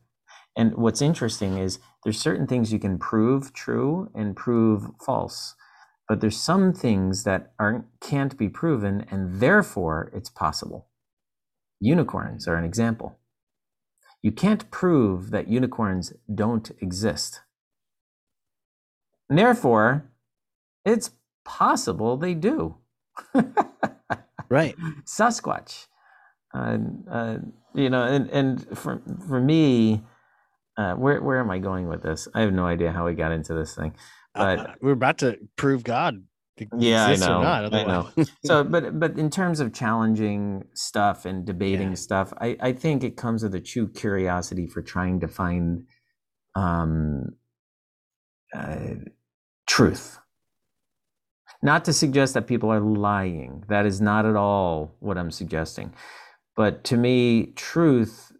[0.57, 5.55] And what's interesting is there's certain things you can prove true and prove false,
[6.09, 10.89] but there's some things that aren't can't be proven, and therefore it's possible.
[11.79, 13.19] Unicorns are an example.
[14.23, 17.41] You can't prove that unicorns don't exist.
[19.29, 20.11] And therefore,
[20.85, 21.11] it's
[21.51, 22.77] possible they do.
[24.49, 24.77] right.
[25.05, 25.87] Sasquatch.
[26.55, 26.79] Uh,
[27.11, 27.39] uh,
[27.75, 30.03] you know, and, and for, for me,
[30.77, 32.29] uh, where where am I going with this?
[32.35, 33.95] I have no idea how we got into this thing,
[34.35, 36.23] uh, but we're about to prove God.
[36.79, 37.43] Yeah, I know.
[37.43, 38.11] Not, I know.
[38.45, 41.95] so, but but in terms of challenging stuff and debating yeah.
[41.95, 45.85] stuff, I I think it comes with a true curiosity for trying to find
[46.55, 47.37] um
[48.55, 48.95] uh,
[49.67, 50.19] truth.
[51.63, 53.65] Not to suggest that people are lying.
[53.69, 55.93] That is not at all what I'm suggesting.
[56.57, 58.33] But to me, truth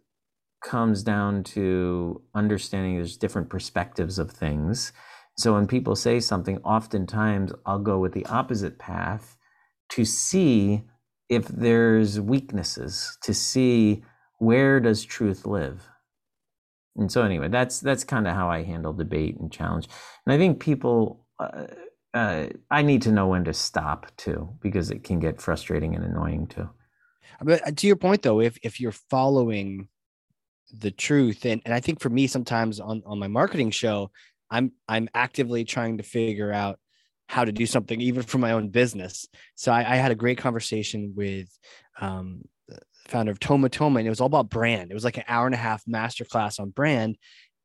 [0.63, 4.91] comes down to understanding there's different perspectives of things.
[5.37, 9.37] So when people say something, oftentimes I'll go with the opposite path
[9.89, 10.83] to see
[11.29, 14.03] if there's weaknesses, to see
[14.39, 15.87] where does truth live.
[16.95, 19.87] And so anyway, that's that's kind of how I handle debate and challenge.
[20.25, 21.67] And I think people uh,
[22.13, 26.03] uh, I need to know when to stop too because it can get frustrating and
[26.03, 26.69] annoying too.
[27.41, 29.87] But uh, to your point though, if if you're following
[30.77, 34.09] the truth and, and i think for me sometimes on, on my marketing show
[34.49, 36.79] i'm i'm actively trying to figure out
[37.27, 40.37] how to do something even for my own business so i, I had a great
[40.37, 41.47] conversation with
[41.99, 42.43] um,
[43.07, 45.45] founder of toma toma and it was all about brand it was like an hour
[45.45, 47.17] and a half masterclass on brand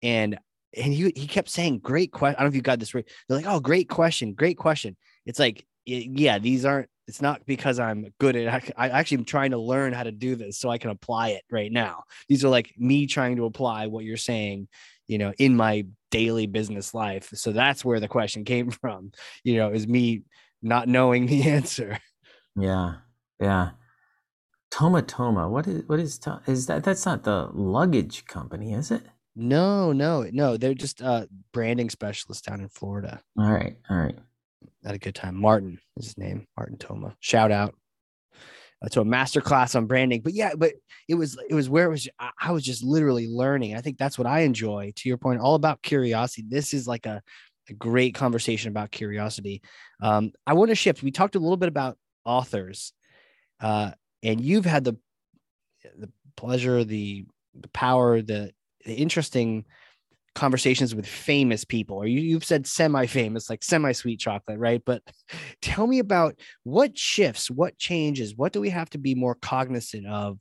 [0.03, 0.39] and
[0.77, 3.09] and he, he kept saying great question i don't know if you got this right
[3.29, 7.79] they're like oh great question great question it's like yeah these aren't it's not because
[7.79, 10.79] I'm good at I actually am trying to learn how to do this so I
[10.79, 12.05] can apply it right now.
[12.29, 14.69] These are like me trying to apply what you're saying,
[15.07, 17.31] you know, in my daily business life.
[17.35, 19.13] So that's where the question came from,
[19.45, 20.23] you know, is me
[20.63, 21.99] not knowing the answer.
[22.57, 22.95] Yeah.
[23.41, 23.71] Yeah.
[24.71, 25.49] Toma Toma.
[25.49, 29.03] What is what is is that that's not the luggage company, is it?
[29.37, 30.57] No, no, no.
[30.57, 33.21] They're just uh branding specialists down in Florida.
[33.39, 33.77] All right.
[33.89, 34.19] All right
[34.87, 35.37] had a good time.
[35.37, 37.17] Martin is his name, Martin Toma.
[37.21, 37.75] Shout out
[38.83, 40.21] uh, to a master class on branding.
[40.23, 40.75] But yeah, but
[41.09, 42.09] it was it was where it was.
[42.41, 43.75] I was just literally learning.
[43.77, 44.93] I think that's what I enjoy.
[44.97, 46.45] To your point, all about curiosity.
[46.49, 47.21] This is like a,
[47.69, 49.63] a great conversation about curiosity.
[50.01, 51.03] Um, I want to shift.
[51.03, 52.93] We talked a little bit about authors,
[53.61, 53.91] uh,
[54.23, 54.97] and you've had the
[55.99, 58.53] the pleasure, the the power, the
[58.95, 59.65] interesting
[60.37, 61.97] conversations with famous people.
[61.97, 64.83] Or you, you've said semi-famous like semi-sweet chocolate right?
[64.85, 65.03] But
[65.63, 70.07] tell me about what shifts what changes what do we have to be more cognizant
[70.07, 70.39] of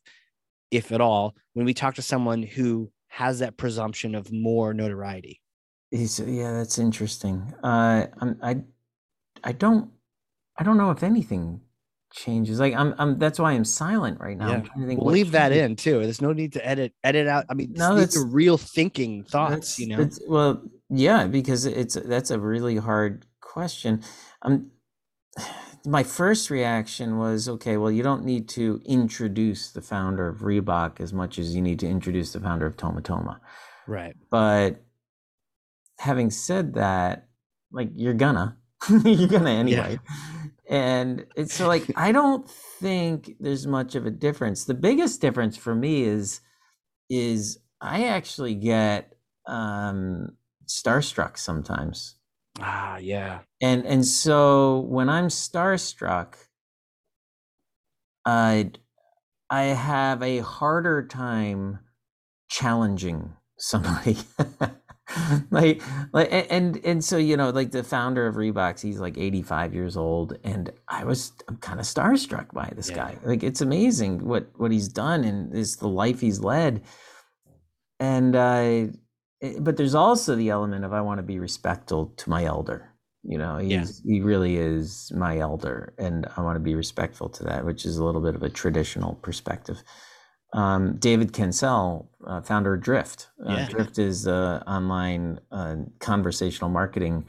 [0.70, 5.42] if at all when we talk to someone who has that presumption of more notoriety?
[5.92, 7.54] Yeah that's interesting.
[7.64, 8.08] Uh
[8.44, 8.58] i
[9.44, 9.90] i don't
[10.58, 11.62] i don't know if anything
[12.16, 12.60] changes.
[12.60, 13.20] Like I'm, I'm.
[13.20, 14.64] That's why I'm silent right now.
[14.78, 14.96] Yeah.
[14.96, 16.00] we'll leave that in too.
[16.00, 17.46] There's no need to edit edit out.
[17.50, 19.78] I mean, no, that's real thinking thoughts.
[19.78, 20.10] You know.
[20.28, 24.02] Well, yeah, because it's that's a really hard question.
[24.42, 24.72] Um,
[25.86, 27.78] my first reaction was okay.
[27.78, 31.80] Well, you don't need to introduce the founder of Reebok as much as you need
[31.80, 33.40] to introduce the founder of Toma Toma.
[33.88, 34.16] Right.
[34.32, 34.84] But
[36.00, 37.28] having said that,
[37.72, 38.58] like you're gonna,
[39.04, 40.00] you're gonna anyway.
[40.06, 40.35] Yeah
[40.70, 45.58] and it's so like i don't think there's much of a difference the biggest difference
[45.58, 46.42] for me is
[47.10, 49.16] is i actually get
[49.48, 50.30] um
[50.68, 52.16] starstruck sometimes
[52.60, 53.42] Ah, yeah.
[53.62, 56.36] And and so when I'm starstruck,
[58.26, 58.72] I
[59.50, 61.80] I have a harder time
[62.50, 64.18] challenging somebody.
[65.52, 65.82] like
[66.14, 69.98] like and and so you know like the founder of Reeboks he's like 85 years
[69.98, 72.96] old and I was I'm kind of starstruck by this yeah.
[72.96, 76.82] guy like it's amazing what what he's done and is the life he's led
[78.00, 78.86] and uh
[79.60, 82.92] but there's also the element of I want to be respectful to my elder
[83.24, 84.14] you know he's yeah.
[84.14, 87.98] he really is my elder and I want to be respectful to that which is
[87.98, 89.84] a little bit of a traditional perspective
[90.56, 93.28] um, David Cancel, uh, founder of Drift.
[93.46, 93.68] Uh, yeah.
[93.68, 97.26] Drift is an online uh, conversational marketing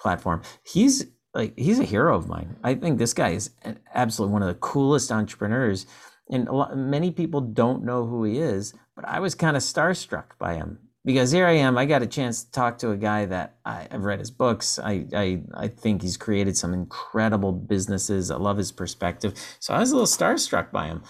[0.00, 0.42] platform.
[0.64, 2.56] He's like he's a hero of mine.
[2.64, 3.50] I think this guy is
[3.94, 5.86] absolutely one of the coolest entrepreneurs,
[6.30, 8.72] and lot, many people don't know who he is.
[8.96, 11.76] But I was kind of starstruck by him because here I am.
[11.76, 14.78] I got a chance to talk to a guy that I, have read his books.
[14.78, 18.30] I, I I think he's created some incredible businesses.
[18.30, 19.34] I love his perspective.
[19.60, 21.02] So I was a little starstruck by him.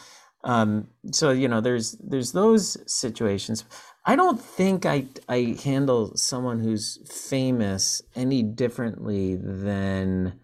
[0.44, 3.64] Um, so you know, there's there's those situations.
[4.06, 10.40] I don't think I I handle someone who's famous any differently than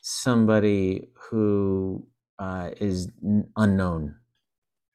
[0.00, 2.06] somebody who
[2.38, 3.10] uh, is
[3.56, 4.16] unknown.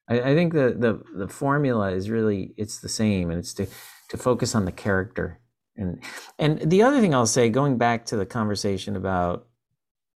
[0.09, 3.67] I, I think the, the the formula is really it's the same, and it's to
[4.09, 5.39] to focus on the character.
[5.75, 6.03] And
[6.37, 9.47] and the other thing I'll say, going back to the conversation about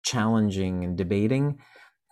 [0.04, 1.60] challenging and debating,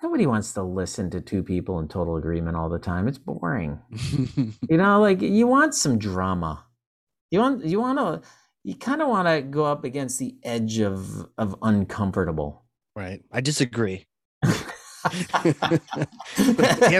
[0.01, 3.07] nobody wants to listen to two people in total agreement all the time.
[3.07, 3.79] It's boring.
[4.69, 6.65] you know, like you want some drama.
[7.31, 8.27] You want you want to
[8.63, 12.63] you kind of want to go up against the edge of of uncomfortable.
[12.95, 13.23] Right.
[13.31, 14.07] I disagree.
[14.43, 14.55] Damn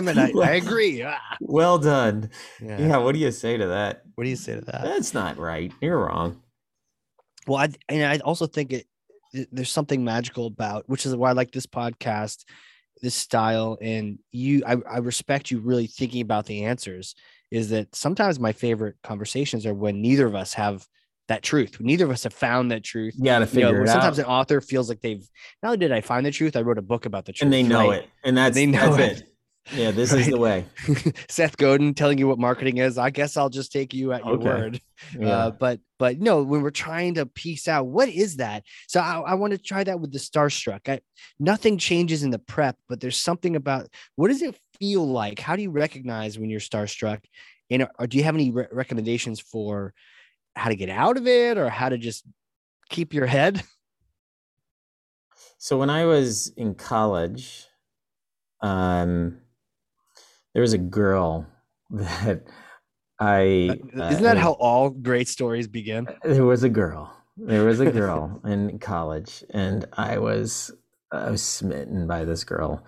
[0.07, 1.03] it, I, I agree.
[1.03, 1.19] Ah.
[1.41, 2.29] Well done.
[2.62, 2.79] Yeah.
[2.79, 2.97] yeah.
[2.97, 4.03] What do you say to that?
[4.15, 4.83] What do you say to that?
[4.83, 5.71] That's not right.
[5.81, 6.41] You're wrong.
[7.47, 8.88] Well, I and I also think it
[9.51, 12.45] there's something magical about which is why I like this podcast
[13.01, 17.15] this style and you I, I respect you really thinking about the answers
[17.51, 20.85] is that sometimes my favorite conversations are when neither of us have
[21.29, 21.77] that truth.
[21.79, 23.15] Neither of us have found that truth.
[23.17, 24.25] You got to figure you know, it sometimes out.
[24.25, 25.25] an author feels like they've
[25.63, 27.45] not only did I find the truth, I wrote a book about the truth.
[27.45, 28.03] And they know right?
[28.03, 28.09] it.
[28.23, 29.23] And that's they know that's it.
[29.23, 29.29] it.
[29.73, 30.21] Yeah, this right?
[30.21, 30.65] is the way.
[31.29, 32.97] Seth Godin telling you what marketing is.
[32.97, 34.45] I guess I'll just take you at your okay.
[34.45, 34.82] word.
[35.17, 35.29] Yeah.
[35.29, 39.19] Uh, but but no, when we're trying to piece out what is that, so I,
[39.19, 40.89] I want to try that with the starstruck.
[40.89, 40.99] I,
[41.39, 45.39] nothing changes in the prep, but there's something about what does it feel like?
[45.39, 47.19] How do you recognize when you're starstruck?
[47.69, 49.93] And or do you have any re- recommendations for
[50.55, 52.25] how to get out of it or how to just
[52.89, 53.63] keep your head?
[55.62, 57.67] So when I was in college,
[58.62, 59.39] um,
[60.53, 61.47] there was a girl
[61.89, 62.43] that
[63.19, 66.07] I uh, isn't that uh, how all great stories begin?
[66.23, 67.13] There was a girl.
[67.35, 70.71] There was a girl in college, and I was
[71.12, 72.85] I was smitten by this girl.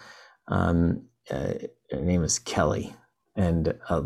[0.47, 1.53] Um, uh,
[1.91, 2.95] her name is Kelly,
[3.35, 4.03] and uh,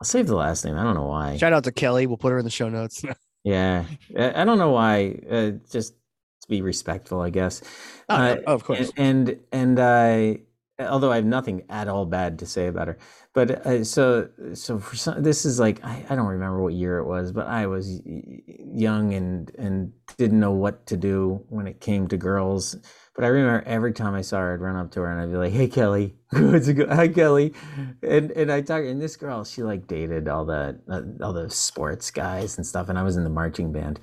[0.00, 0.76] I'll save the last name.
[0.76, 1.36] I don't know why.
[1.38, 2.06] Shout out to Kelly.
[2.06, 3.02] We'll put her in the show notes.
[3.44, 3.84] yeah,
[4.16, 5.18] I don't know why.
[5.30, 5.94] Uh, just
[6.42, 7.62] to be respectful, I guess.
[8.10, 8.92] Oh, uh, oh of course.
[8.98, 10.40] And and I
[10.78, 12.98] although I have nothing at all bad to say about her.
[13.32, 16.98] But uh, so so for some, this is like I, I don't remember what year
[16.98, 21.80] it was, but I was young and and didn't know what to do when it
[21.80, 22.76] came to girls.
[23.14, 25.30] But I remember every time I saw her, I'd run up to her and I'd
[25.30, 26.86] be like, "Hey, Kelly, what's it go?
[26.88, 27.54] Hi, Kelly,"
[28.02, 28.84] and and I talk.
[28.84, 32.88] And this girl, she like dated all the uh, all the sports guys and stuff,
[32.88, 34.00] and I was in the marching band.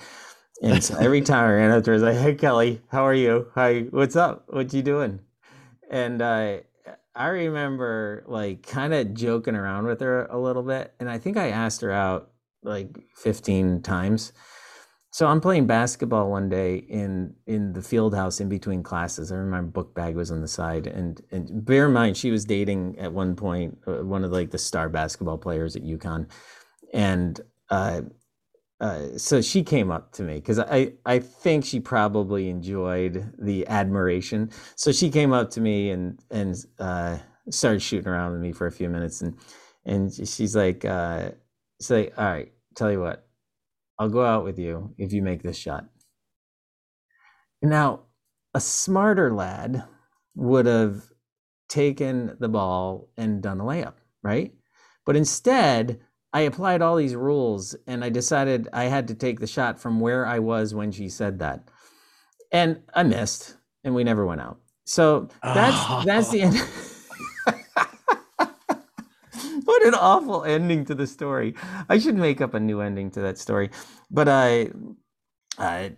[0.64, 3.06] And so every time I ran up to her, I was like, "Hey, Kelly, how
[3.06, 3.48] are you?
[3.56, 4.46] Hi, what's up?
[4.48, 5.20] What you doing?"
[5.92, 6.58] And uh,
[7.14, 11.38] I remember like kind of joking around with her a little bit, and I think
[11.38, 12.32] I asked her out
[12.64, 14.32] like 15 times.
[15.14, 19.30] So I'm playing basketball one day in in the field house in between classes.
[19.30, 22.32] I remember my book bag was on the side, and and bear in mind she
[22.32, 26.28] was dating at one point uh, one of like the star basketball players at UConn,
[26.94, 28.04] and uh,
[28.82, 33.68] uh, so she came up to me because I, I think she probably enjoyed the
[33.68, 34.50] admiration.
[34.76, 37.20] So she came up to me and and uh,
[37.52, 39.38] started shooting around with me for a few minutes, and
[39.86, 41.30] and she's like, uh,
[41.90, 43.28] like, all right, tell you what,
[44.00, 45.86] I'll go out with you if you make this shot.
[47.62, 48.02] Now,
[48.56, 49.84] a smarter lad
[50.36, 51.04] would have
[51.70, 54.54] taken the ball and done a layup, right?
[55.06, 56.02] But instead,
[56.34, 60.00] I applied all these rules and I decided I had to take the shot from
[60.00, 61.68] where I was when she said that.
[62.52, 64.60] And I missed and we never went out.
[64.86, 66.04] So that's oh.
[66.06, 66.56] that's the end.
[69.66, 71.56] what an awful ending to the story.
[71.90, 73.70] I should make up a new ending to that story.
[74.10, 74.72] But I
[75.58, 75.94] I,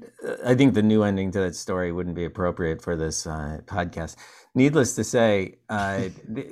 [0.46, 4.16] I think the new ending to that story wouldn't be appropriate for this uh, podcast.
[4.56, 6.48] Needless to say, uh, the,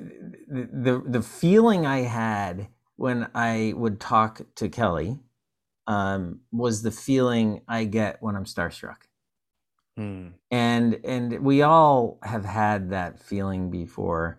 [0.47, 2.67] the the feeling I had
[3.01, 5.17] when I would talk to Kelly
[5.87, 9.07] um, was the feeling I get when I'm starstruck.
[9.97, 10.27] Hmm.
[10.51, 14.37] And and we all have had that feeling before.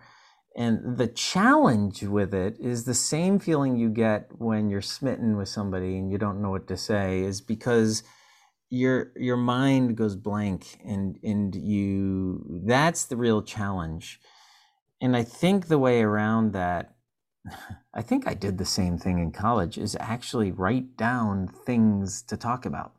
[0.57, 5.49] And the challenge with it is the same feeling you get when you're smitten with
[5.49, 8.05] somebody and you don't know what to say is because
[8.71, 14.21] your your mind goes blank and and you that's the real challenge.
[15.01, 16.95] And I think the way around that
[17.95, 22.37] I think I did the same thing in college is actually write down things to
[22.37, 22.93] talk about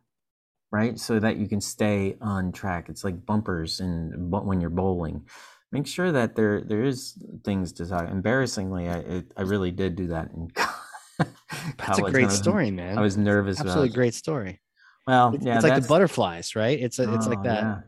[0.74, 1.00] right?
[1.00, 2.90] So that you can stay on track.
[2.90, 5.26] It's like bumpers and when you're bowling.
[5.72, 7.16] Make sure that there there is
[7.46, 11.34] things to talk embarrassingly i it, i really did do that in college.
[11.78, 12.98] that's a great story man.
[12.98, 14.60] I was nervous absolutely about great story.
[15.08, 16.80] Well it's, yeah it's like the butterflies right?
[16.80, 17.80] It's a, it's oh, like that yeah.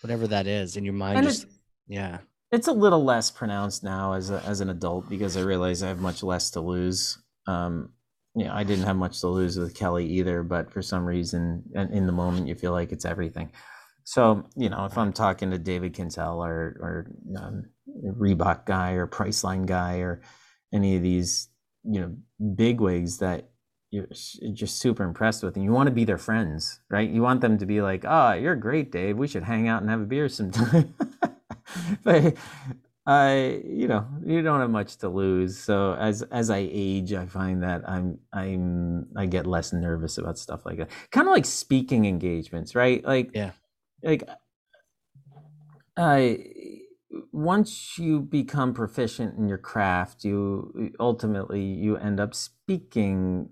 [0.00, 1.46] whatever that is in your mind and just
[1.88, 2.18] yeah
[2.52, 5.88] it's a little less pronounced now as a, as an adult because I realize I
[5.88, 7.18] have much less to lose.
[7.46, 7.90] Um,
[8.34, 11.64] you know, I didn't have much to lose with Kelly either, but for some reason,
[11.74, 13.50] in the moment, you feel like it's everything.
[14.04, 17.06] So, you know, if I'm talking to David Cancel or or
[17.40, 17.64] um,
[18.04, 20.20] Reebok guy or Priceline guy or
[20.72, 21.48] any of these,
[21.82, 22.16] you know,
[22.54, 23.48] big wigs that
[23.90, 24.06] you're
[24.52, 27.08] just super impressed with, and you want to be their friends, right?
[27.08, 29.16] You want them to be like, "Oh, you're great, Dave.
[29.16, 30.94] We should hang out and have a beer sometime."
[32.04, 32.36] but
[33.06, 35.58] I, you know, you don't have much to lose.
[35.58, 40.38] So as as I age, I find that I'm I'm I get less nervous about
[40.38, 40.90] stuff like that.
[41.12, 43.04] Kind of like speaking engagements, right?
[43.04, 43.52] Like yeah,
[44.02, 44.24] like
[45.96, 46.38] I
[47.32, 53.50] once you become proficient in your craft, you ultimately you end up speaking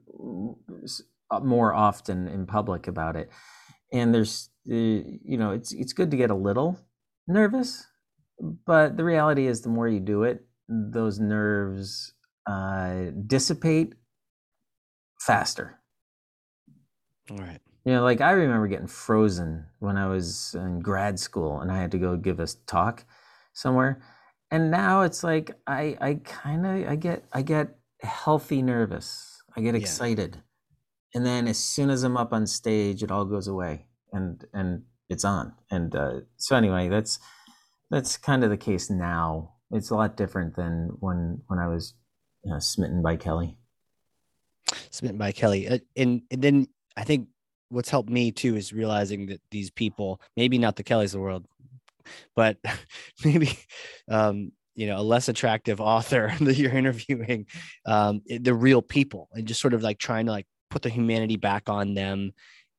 [1.43, 3.31] more often in public about it.
[3.93, 6.79] And there's, uh, you know, it's it's good to get a little
[7.29, 7.87] nervous
[8.41, 12.15] but the reality is the more you do it those nerves
[12.47, 13.95] uh, dissipate
[15.21, 15.81] faster.
[17.31, 17.61] All right.
[17.85, 21.79] You know like i remember getting frozen when i was in grad school and i
[21.79, 23.05] had to go give a talk
[23.53, 24.03] somewhere.
[24.51, 29.43] And now it's like i i kind of i get i get healthy nervous.
[29.57, 30.37] I get excited.
[30.37, 31.19] Yeah.
[31.19, 34.85] and then as soon as i'm up on stage it all goes away and and
[35.11, 35.55] it's on.
[35.71, 37.19] And uh, so anyway that's
[37.91, 39.55] that's kind of the case now.
[39.71, 41.95] It's a lot different than when when I was
[42.59, 43.57] smitten by Kelly.
[44.91, 46.67] Smitten by Kelly, uh, and and then
[46.97, 47.29] I think
[47.69, 51.25] what's helped me too is realizing that these people, maybe not the Kellys of the
[51.25, 51.47] world,
[52.35, 52.57] but
[53.25, 53.59] maybe
[54.09, 57.47] um, you know a less attractive author that you're interviewing,
[57.87, 61.37] um, the real people, and just sort of like trying to like put the humanity
[61.37, 62.33] back on them,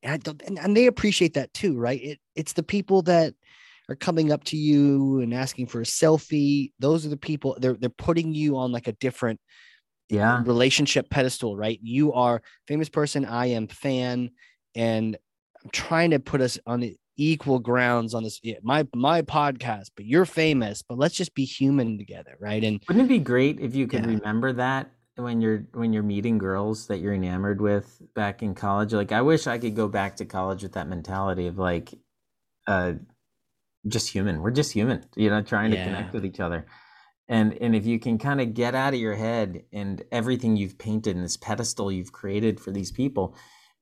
[0.04, 2.02] and, and, and they appreciate that too, right?
[2.02, 3.34] It it's the people that
[3.90, 6.72] are coming up to you and asking for a selfie.
[6.80, 9.40] Those are the people they're they're putting you on like a different
[10.10, 11.80] yeah relationship pedestal, right?
[11.82, 14.32] You are famous person, I am fan,
[14.76, 15.18] and
[15.64, 20.06] I'm trying to put us on the equal grounds on this my my podcast, but
[20.06, 22.64] you're famous, but let's just be human together, right?
[22.64, 24.12] And wouldn't it be great if you could yeah.
[24.12, 28.94] remember that when you're when you're meeting girls that you're enamored with back in college?
[28.94, 31.94] Like I wish I could go back to college with that mentality of like
[32.68, 32.94] uh
[33.88, 34.42] just human.
[34.42, 36.66] We're just human, you know, trying to connect with each other.
[37.28, 40.78] And and if you can kind of get out of your head and everything you've
[40.78, 43.36] painted and this pedestal you've created for these people,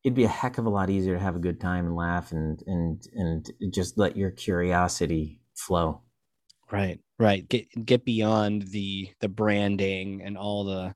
[0.03, 2.31] it'd be a heck of a lot easier to have a good time and laugh
[2.31, 6.01] and and and just let your curiosity flow.
[6.71, 7.47] Right, right.
[7.47, 10.95] Get get beyond the the branding and all the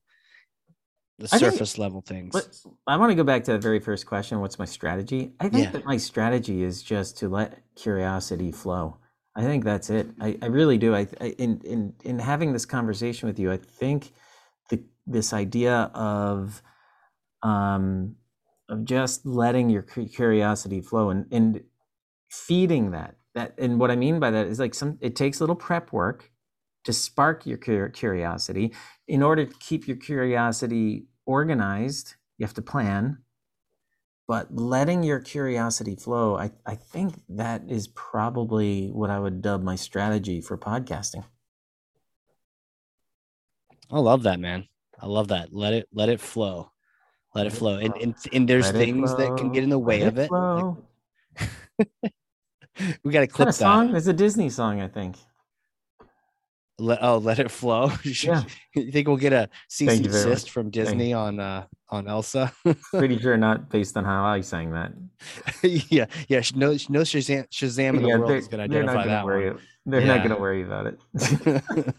[1.18, 2.64] the surface think, level things.
[2.86, 4.40] I want to go back to the very first question.
[4.40, 5.32] What's my strategy?
[5.40, 5.70] I think yeah.
[5.72, 8.98] that my strategy is just to let curiosity flow.
[9.34, 10.08] I think that's it.
[10.20, 10.94] I, I really do.
[10.94, 14.12] I, I in in in having this conversation with you, I think
[14.70, 16.62] the this idea of
[17.42, 18.16] um
[18.68, 21.62] of just letting your curiosity flow and and
[22.28, 25.42] feeding that that and what I mean by that is like some it takes a
[25.42, 26.30] little prep work
[26.88, 28.72] to spark your curiosity.
[29.08, 33.18] In order to keep your curiosity organized, you have to plan.
[34.26, 39.62] But letting your curiosity flow, I, I think that is probably what I would dub
[39.62, 41.24] my strategy for podcasting.
[43.90, 44.66] I love that, man.
[44.98, 45.52] I love that.
[45.52, 46.72] Let it let it flow.
[47.34, 47.76] Let, it flow.
[47.76, 50.30] And, and and there's let things that can get in the way of it.
[50.30, 50.74] Like,
[53.04, 53.54] we got to clip that.
[53.54, 53.94] Song?
[53.94, 55.18] It's a Disney song, I think
[56.78, 57.92] let oh let it flow.
[58.04, 58.42] yeah.
[58.74, 62.52] you think we'll get a cease and desist from Disney on uh on Elsa.
[62.92, 64.92] Pretty sure not based on how I sang that.
[65.62, 66.42] yeah, yeah.
[66.54, 69.60] No, no Shazam, Shazam in the world is going to identify that worry, one.
[69.86, 70.06] They're yeah.
[70.06, 71.94] not going to worry about it.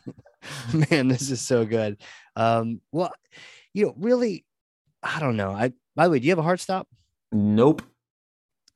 [0.92, 1.98] Man, this is so good.
[2.36, 3.12] Um, well,
[3.74, 4.46] you know, really,
[5.02, 5.52] I don't know.
[5.52, 6.88] I by the way, do you have a heart stop?
[7.32, 7.82] Nope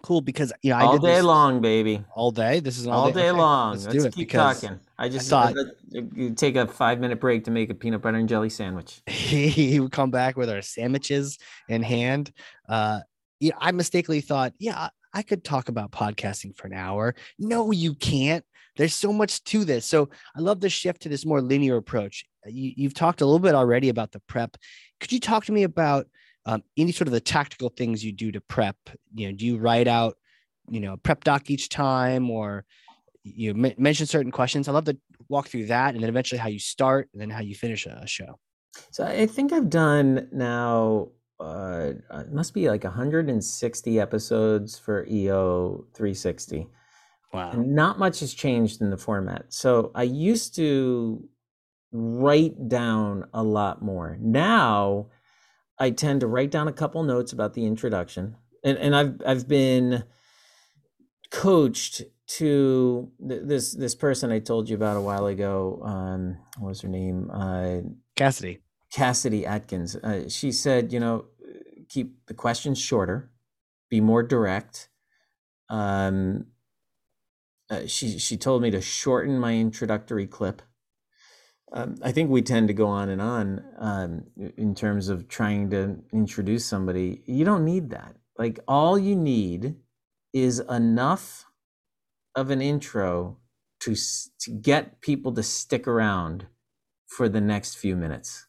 [0.03, 2.03] cool because you know all day long, baby.
[2.13, 2.59] All day.
[2.59, 3.71] This is all, all day, day okay, long.
[3.79, 4.79] Let's, let's keep talking.
[4.97, 8.17] I just I thought you take a five minute break to make a peanut butter
[8.17, 9.01] and jelly sandwich.
[9.07, 12.31] he would come back with our sandwiches in hand.
[12.69, 12.99] Uh,
[13.39, 17.15] yeah, I mistakenly thought, yeah, I could talk about podcasting for an hour.
[17.39, 18.45] No, you can't.
[18.75, 19.85] There's so much to this.
[19.85, 22.25] So I love the shift to this more linear approach.
[22.45, 24.57] You, you've talked a little bit already about the prep.
[24.99, 26.07] Could you talk to me about
[26.45, 28.77] um, any sort of the tactical things you do to prep
[29.13, 30.17] you know do you write out
[30.69, 32.65] you know prep doc each time or
[33.23, 34.67] you m- mention certain questions?
[34.67, 34.97] I love to
[35.29, 38.01] walk through that and then eventually how you start and then how you finish a,
[38.03, 38.39] a show.
[38.91, 45.85] So i think i've done now uh, it must be like 160 episodes for eo
[45.93, 46.67] 360
[47.33, 47.51] wow.
[47.51, 49.45] And not much has changed in the format.
[49.49, 51.23] So i used to
[51.91, 54.17] write down a lot more.
[54.19, 55.07] Now
[55.79, 59.47] I tend to write down a couple notes about the introduction, and and I've I've
[59.47, 60.03] been
[61.31, 65.81] coached to this this person I told you about a while ago.
[65.83, 67.29] Um, what was her name?
[67.31, 67.81] Uh,
[68.15, 68.59] Cassidy.
[68.91, 69.95] Cassidy Atkins.
[69.95, 71.25] Uh, she said, you know,
[71.89, 73.31] keep the questions shorter,
[73.89, 74.89] be more direct.
[75.69, 76.47] Um,
[77.69, 80.61] uh, she she told me to shorten my introductory clip
[81.73, 84.23] um, I think we tend to go on and on um,
[84.57, 87.23] in terms of trying to introduce somebody.
[87.25, 88.15] You don't need that.
[88.37, 89.75] Like all you need
[90.33, 91.45] is enough
[92.35, 93.37] of an intro
[93.81, 93.95] to
[94.41, 96.47] to get people to stick around
[97.07, 98.47] for the next few minutes.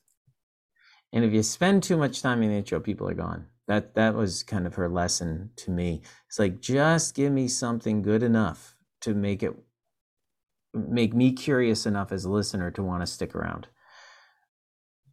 [1.12, 3.46] And if you spend too much time in the intro, people are gone.
[3.68, 6.02] That that was kind of her lesson to me.
[6.28, 9.54] It's like just give me something good enough to make it
[10.74, 13.68] make me curious enough as a listener to want to stick around.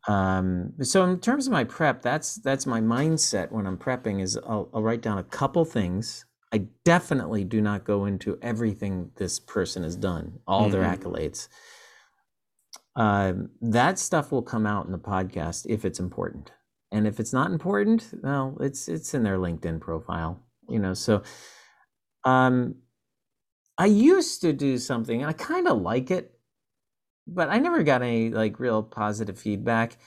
[0.08, 4.38] Um, so in terms of my prep, that's that's my mindset when I'm prepping is
[4.38, 6.26] I'll, I'll write down a couple things.
[6.54, 10.72] I definitely do not go into everything this person has done, all mm-hmm.
[10.72, 11.48] their accolades.
[12.96, 16.52] Um, that stuff will come out in the podcast if it's important,
[16.92, 20.94] and if it's not important, well, it's it's in their LinkedIn profile, you know.
[20.94, 21.22] So,
[22.26, 22.76] um,
[23.82, 26.38] I used to do something, and I kind of like it,
[27.26, 29.98] but I never got any like real positive feedback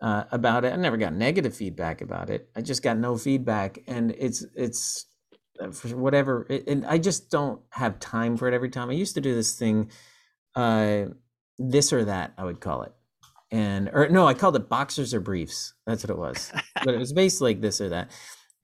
[0.00, 0.72] uh, about it.
[0.72, 2.48] I never got negative feedback about it.
[2.56, 5.04] I just got no feedback, and it's it's
[5.60, 6.46] uh, for whatever.
[6.48, 8.88] It, and I just don't have time for it every time.
[8.88, 9.90] I used to do this thing,
[10.54, 11.04] uh,
[11.58, 12.32] this or that.
[12.38, 12.92] I would call it,
[13.50, 15.74] and or no, I called it boxers or briefs.
[15.86, 16.50] That's what it was.
[16.82, 18.12] but it was basically like this or that,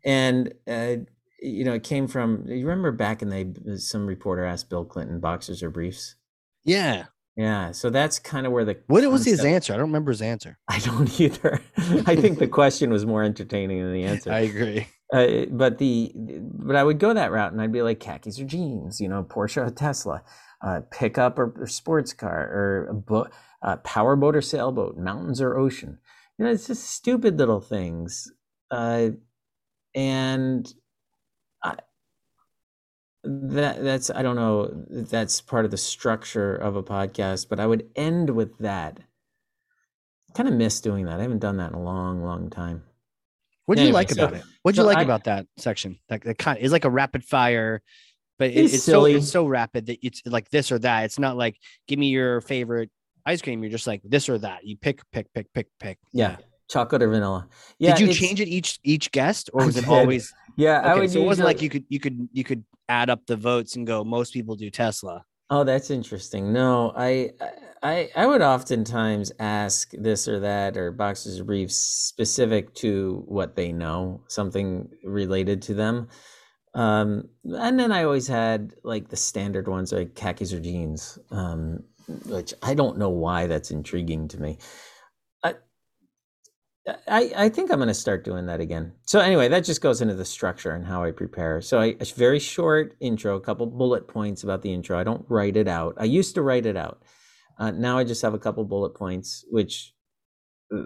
[0.02, 1.04] and uh,
[1.41, 2.45] you know, it came from.
[2.47, 6.16] You remember back in the some reporter asked Bill Clinton, "Boxers or briefs?"
[6.64, 7.07] Yeah,
[7.37, 7.72] yeah.
[7.72, 9.74] So that's kind of where the what concept, was his answer?
[9.74, 10.59] I don't remember his answer.
[10.68, 11.61] I don't either.
[12.07, 14.32] I think the question was more entertaining than the answer.
[14.32, 14.89] I agree.
[15.12, 18.45] Uh, but the but I would go that route, and I'd be like khakis or
[18.45, 20.22] jeans, you know, Porsche or Tesla,
[20.62, 23.28] uh, pickup or, or sports car, or a bo-
[23.62, 25.99] uh, power boat or sailboat, mountains or ocean.
[26.39, 28.30] You know, it's just stupid little things.
[28.70, 29.11] Uh,
[29.95, 30.72] and
[33.27, 37.66] that that's I don't know that's part of the structure of a podcast, but I
[37.66, 38.99] would end with that.
[40.35, 41.18] Kind of miss doing that.
[41.18, 42.83] I haven't done that in a long, long time.
[43.64, 44.45] What do anyway, you like so, about it?
[44.62, 45.99] What do so you like I, about that section?
[46.09, 47.83] That, that kind is like a rapid fire,
[48.39, 51.05] but it, it's, it's so it's so rapid that it's like this or that.
[51.05, 51.59] It's not like
[51.89, 52.91] give me your favorite
[53.24, 53.62] ice cream.
[53.62, 54.64] You're just like this or that.
[54.64, 55.99] You pick, pick, pick, pick, pick.
[56.12, 56.37] Yeah,
[56.68, 57.48] chocolate or vanilla.
[57.78, 57.94] Yeah.
[57.94, 60.32] Did you change it each each guest, or was it always?
[60.56, 61.10] Yeah, okay, I would.
[61.10, 63.86] So it wasn't like you could you could you could add up the votes and
[63.86, 64.04] go.
[64.04, 65.24] Most people do Tesla.
[65.48, 66.52] Oh, that's interesting.
[66.52, 67.30] No, I
[67.82, 73.54] I I would oftentimes ask this or that or boxes of briefs specific to what
[73.54, 76.08] they know, something related to them.
[76.74, 81.84] Um, and then I always had like the standard ones like khakis or jeans, um,
[82.26, 84.58] which I don't know why that's intriguing to me.
[87.09, 88.93] I, I think I'm going to start doing that again.
[89.05, 91.61] So anyway, that just goes into the structure and how I prepare.
[91.61, 94.99] So I, a very short intro, a couple bullet points about the intro.
[94.99, 95.95] I don't write it out.
[95.99, 97.03] I used to write it out.
[97.59, 99.95] Uh, now I just have a couple bullet points, which
[100.72, 100.82] uh,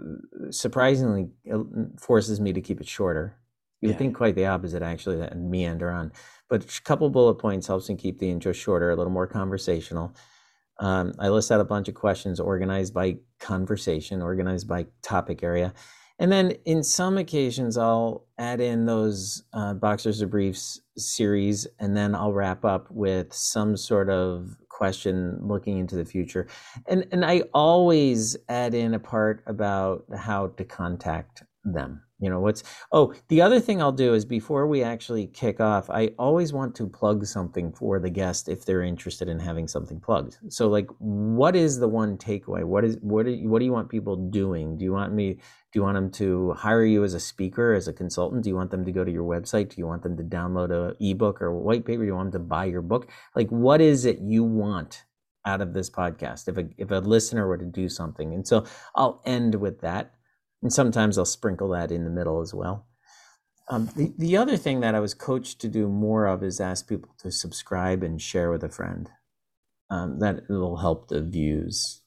[0.49, 1.59] surprisingly uh,
[1.99, 3.37] forces me to keep it shorter.
[3.81, 3.97] You yeah.
[3.97, 6.11] think quite the opposite, actually, that meander on.
[6.49, 10.15] But a couple bullet points helps me keep the intro shorter, a little more conversational.
[10.81, 15.73] Um, I list out a bunch of questions organized by conversation, organized by topic area.
[16.19, 21.95] And then in some occasions, I'll add in those uh, Boxers or Briefs series, and
[21.95, 26.47] then I'll wrap up with some sort of question looking into the future.
[26.87, 32.39] And, and I always add in a part about how to contact them you know
[32.39, 36.53] what's oh the other thing i'll do is before we actually kick off i always
[36.53, 40.37] want to plug something for the guest if they're interested in having something plugged.
[40.49, 42.63] So like what is the one takeaway?
[42.63, 44.77] What is what do you, what do you want people doing?
[44.77, 47.87] Do you want me do you want them to hire you as a speaker as
[47.87, 48.43] a consultant?
[48.43, 49.69] Do you want them to go to your website?
[49.69, 52.01] Do you want them to download a ebook or white paper?
[52.01, 53.09] Do you want them to buy your book?
[53.35, 55.05] Like what is it you want
[55.43, 58.33] out of this podcast if a if a listener were to do something?
[58.33, 58.65] And so
[58.95, 60.13] i'll end with that
[60.61, 62.87] and sometimes I'll sprinkle that in the middle as well.
[63.69, 66.87] Um, the, the other thing that I was coached to do more of is ask
[66.87, 69.09] people to subscribe and share with a friend.
[69.89, 72.01] Um, that will help the views.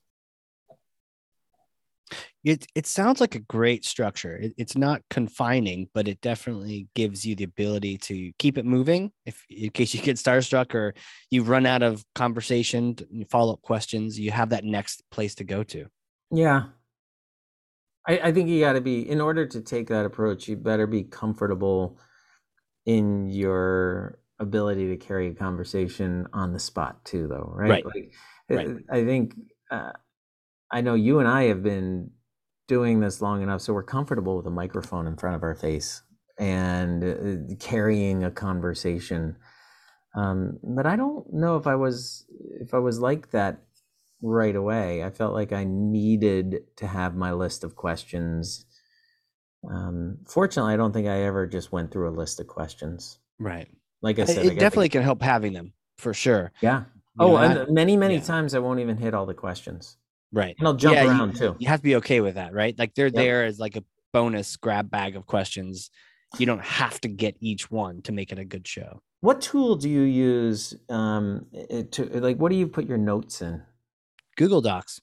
[2.43, 4.37] It, it sounds like a great structure.
[4.37, 9.13] It, it's not confining, but it definitely gives you the ability to keep it moving.
[9.25, 10.95] If in case you get starstruck or
[11.31, 12.97] you run out of conversation,
[13.31, 15.87] follow up questions, you have that next place to go to.
[16.31, 16.65] Yeah,
[18.07, 20.49] I, I think you got to be in order to take that approach.
[20.49, 21.99] You better be comfortable
[22.87, 27.85] in your ability to carry a conversation on the spot too, though, right?
[27.85, 27.85] Right.
[27.85, 28.13] Like,
[28.51, 28.77] right.
[28.91, 29.35] I think
[29.71, 29.93] uh,
[30.71, 32.11] I know you and I have been
[32.69, 36.03] doing this long enough, so we're comfortable with a microphone in front of our face
[36.39, 39.37] and uh, carrying a conversation.
[40.17, 42.27] Um, but I don't know if I was
[42.61, 43.63] if I was like that
[44.25, 45.05] right away.
[45.05, 48.65] I felt like I needed to have my list of questions.
[49.71, 53.19] Um, fortunately, I don't think I ever just went through a list of questions.
[53.39, 53.69] Right.
[54.01, 56.53] Like I said, it I definitely can help having them for sure.
[56.63, 56.85] Yeah.
[57.21, 58.23] You oh, know, and I, many, many yeah.
[58.23, 59.99] times I won't even hit all the questions.
[60.33, 60.57] Right.
[60.59, 61.57] And I'll jump yeah, around you, too.
[61.59, 62.77] You have to be okay with that, right?
[62.79, 63.15] Like they're yep.
[63.15, 65.91] there as like a bonus grab bag of questions.
[66.39, 69.01] You don't have to get each one to make it a good show.
[69.21, 71.47] What tool do you use um,
[71.93, 72.37] to like?
[72.39, 73.63] What do you put your notes in?
[74.37, 75.01] Google Docs.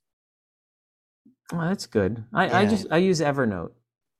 [1.53, 2.23] Oh, that's good.
[2.33, 2.59] I, yeah.
[2.59, 3.71] I just I use Evernote.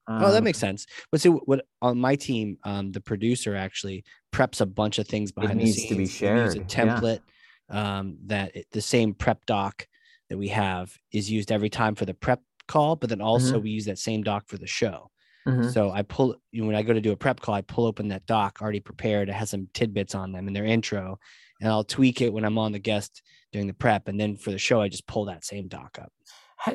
[0.08, 0.86] Um, oh, that makes sense.
[1.12, 4.04] But see, what on my team, um, the producer actually
[4.34, 5.90] preps a bunch of things behind the scenes.
[5.90, 6.56] to be shared.
[6.56, 7.22] a template
[7.70, 8.00] yeah.
[8.00, 9.88] um, that it, the same prep doc
[10.30, 13.64] that we have is used every time for the prep call, but then also mm-hmm.
[13.64, 15.10] we use that same doc for the show.
[15.48, 15.70] Mm-hmm.
[15.70, 17.86] So I pull you know, when I go to do a prep call, I pull
[17.86, 19.30] open that doc already prepared.
[19.30, 21.20] It has some tidbits on them in their intro,
[21.62, 24.52] and I'll tweak it when I'm on the guest doing the prep, and then for
[24.52, 26.12] the show, I just pull that same doc up.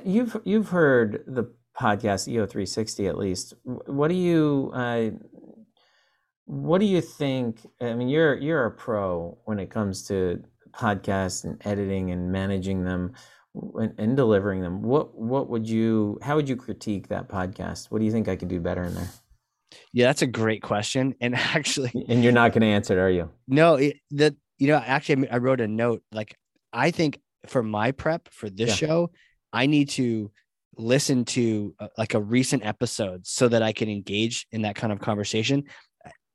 [0.05, 1.45] You've you've heard the
[1.79, 3.55] podcast EO360 at least.
[3.65, 5.11] What do you uh,
[6.47, 7.67] what do you think?
[7.81, 12.85] I mean, you're you're a pro when it comes to podcasts and editing and managing
[12.85, 13.13] them
[13.55, 14.83] and, and delivering them.
[14.83, 16.19] What what would you?
[16.23, 17.91] How would you critique that podcast?
[17.91, 19.09] What do you think I could do better in there?
[19.93, 21.15] Yeah, that's a great question.
[21.21, 23.31] And actually, and you're not going to answer it, are you?
[23.49, 26.37] No, it, the you know actually I wrote a note like
[26.73, 28.89] I think for my prep for this yeah.
[28.89, 29.11] show,
[29.53, 30.31] I need to
[30.77, 34.93] listen to uh, like a recent episode so that I can engage in that kind
[34.93, 35.65] of conversation.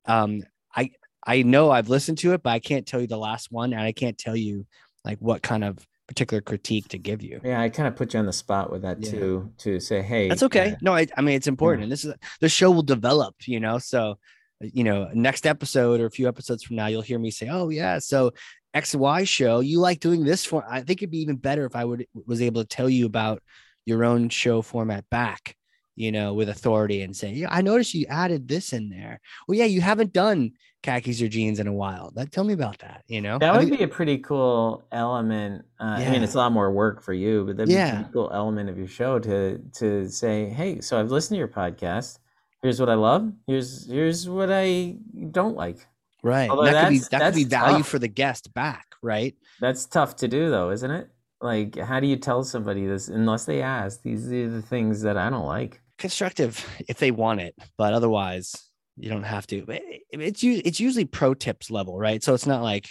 [0.05, 0.41] Um,
[0.75, 0.91] I
[1.25, 3.81] I know I've listened to it, but I can't tell you the last one, and
[3.81, 4.65] I can't tell you
[5.05, 7.39] like what kind of particular critique to give you.
[7.43, 9.11] Yeah, I kind of put you on the spot with that yeah.
[9.11, 10.71] too, to say, hey, that's okay.
[10.71, 11.83] Uh, no, I, I mean it's important, yeah.
[11.85, 13.77] and this is the show will develop, you know.
[13.77, 14.17] So,
[14.61, 17.69] you know, next episode or a few episodes from now, you'll hear me say, oh
[17.69, 18.31] yeah, so
[18.75, 20.63] XY show, you like doing this for.
[20.67, 23.41] I think it'd be even better if I would was able to tell you about
[23.85, 25.55] your own show format back,
[25.95, 29.19] you know, with authority and say, yeah, I noticed you added this in there.
[29.47, 30.51] Well, yeah, you haven't done
[30.83, 32.11] khakis or jeans in a while.
[32.15, 33.03] That tell me about that.
[33.07, 35.65] You know, that would think, be a pretty cool element.
[35.79, 36.09] Uh, yeah.
[36.09, 38.07] I mean, it's a lot more work for you, but that'd be yeah.
[38.07, 41.47] a cool element of your show to to say, hey, so I've listened to your
[41.47, 42.19] podcast.
[42.61, 43.31] Here's what I love.
[43.47, 44.97] Here's here's what I
[45.31, 45.77] don't like.
[46.23, 46.49] Right.
[46.49, 47.87] That could be that could be value tough.
[47.87, 49.35] for the guest back, right?
[49.59, 51.09] That's tough to do though, isn't it?
[51.41, 54.03] Like how do you tell somebody this unless they ask?
[54.03, 55.81] These are the things that I don't like.
[55.97, 58.55] Constructive if they want it, but otherwise
[58.95, 59.65] you don't have to.
[60.11, 62.23] It's it's usually pro tips level, right?
[62.23, 62.89] So it's not like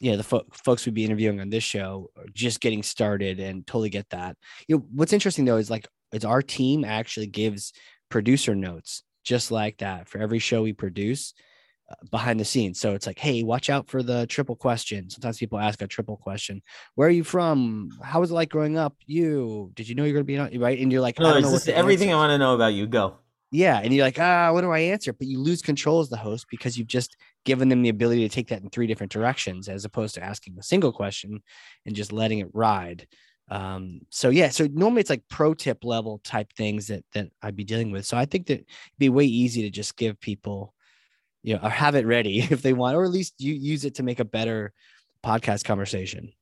[0.00, 3.40] you know the fo- folks we'd be interviewing on this show are just getting started
[3.40, 4.36] and totally get that.
[4.68, 7.72] You know what's interesting though is like it's our team actually gives
[8.08, 11.34] producer notes just like that for every show we produce
[12.10, 12.80] behind the scenes.
[12.80, 15.10] So it's like, hey, watch out for the triple question.
[15.10, 16.62] Sometimes people ask a triple question.
[16.94, 17.90] Where are you from?
[18.02, 18.96] How was it like growing up?
[19.06, 20.78] You did you know you're going to be right?
[20.78, 22.86] And you're like, no, I don't know everything I want to know about you.
[22.86, 23.16] Go.
[23.50, 25.12] Yeah, and you're like, ah, what do I answer?
[25.12, 28.34] But you lose control as the host because you've just given them the ability to
[28.34, 31.40] take that in three different directions, as opposed to asking a single question
[31.86, 33.06] and just letting it ride.
[33.50, 37.56] Um, so yeah, so normally it's like pro tip level type things that that I'd
[37.56, 38.06] be dealing with.
[38.06, 38.66] So I think that it'd
[38.98, 40.74] be way easy to just give people,
[41.42, 43.96] you know, or have it ready if they want, or at least you use it
[43.96, 44.72] to make a better
[45.24, 46.32] podcast conversation.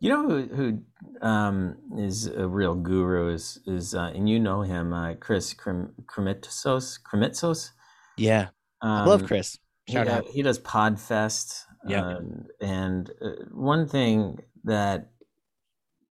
[0.00, 4.62] You know who, who um, is a real guru is is uh, and you know
[4.62, 6.98] him, uh, Chris Krimitsos.
[7.02, 7.70] Krimitsos.
[8.16, 8.48] Yeah,
[8.80, 9.58] um, I love Chris.
[9.88, 10.26] Shout he, out.
[10.28, 11.64] he does Podfest.
[11.86, 15.10] Yeah, um, and uh, one thing that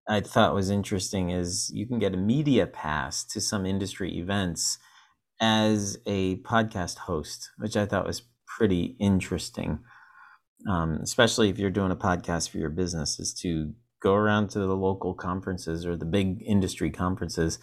[0.09, 4.79] I thought was interesting is you can get a media pass to some industry events
[5.39, 9.79] as a podcast host, which I thought was pretty interesting.
[10.67, 14.59] Um, especially if you're doing a podcast for your business, is to go around to
[14.59, 17.59] the local conferences or the big industry conferences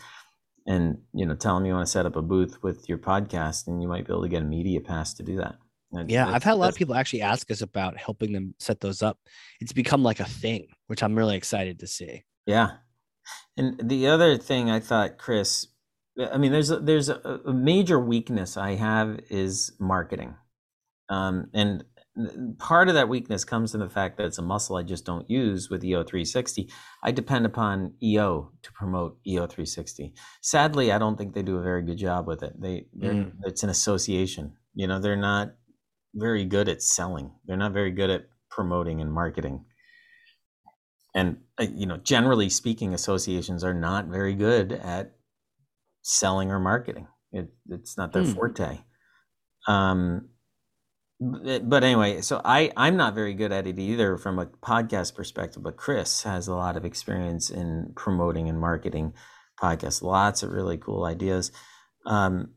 [0.66, 3.66] and you know tell them you want to set up a booth with your podcast
[3.66, 5.56] and you might be able to get a media pass to do that.
[5.92, 8.80] And yeah i've had a lot of people actually ask us about helping them set
[8.80, 9.18] those up.
[9.60, 12.72] It's become like a thing which i'm really excited to see yeah
[13.56, 15.66] and the other thing i thought chris
[16.32, 20.34] i mean there's a, there's a, a major weakness i have is marketing
[21.08, 21.84] um, and
[22.58, 25.28] part of that weakness comes in the fact that it's a muscle I just don't
[25.28, 26.70] use with EO360.
[27.02, 30.12] I depend upon EO to promote EO360.
[30.40, 32.60] Sadly, I don't think they do a very good job with it.
[32.60, 33.32] They mm.
[33.44, 34.54] it's an association.
[34.74, 35.54] You know, they're not
[36.14, 37.32] very good at selling.
[37.44, 39.64] They're not very good at promoting and marketing.
[41.16, 45.16] And uh, you know, generally speaking, associations are not very good at
[46.02, 47.08] selling or marketing.
[47.32, 48.34] It, it's not their mm.
[48.34, 48.80] forte.
[49.66, 50.28] Um,
[51.18, 55.62] but anyway, so I I'm not very good at it either from a podcast perspective.
[55.62, 59.14] But Chris has a lot of experience in promoting and marketing
[59.58, 60.02] podcasts.
[60.02, 61.50] Lots of really cool ideas.
[62.04, 62.50] Um,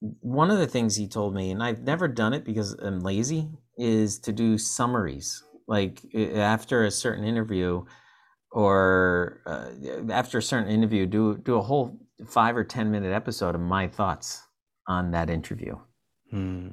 [0.00, 3.50] one of the things he told me, and I've never done it because I'm lazy,
[3.78, 5.44] is to do summaries.
[5.68, 6.02] Like
[6.34, 7.84] after a certain interview,
[8.50, 13.54] or uh, after a certain interview, do do a whole five or ten minute episode
[13.54, 14.42] of my thoughts
[14.86, 15.76] on that interview.
[16.30, 16.68] Hmm.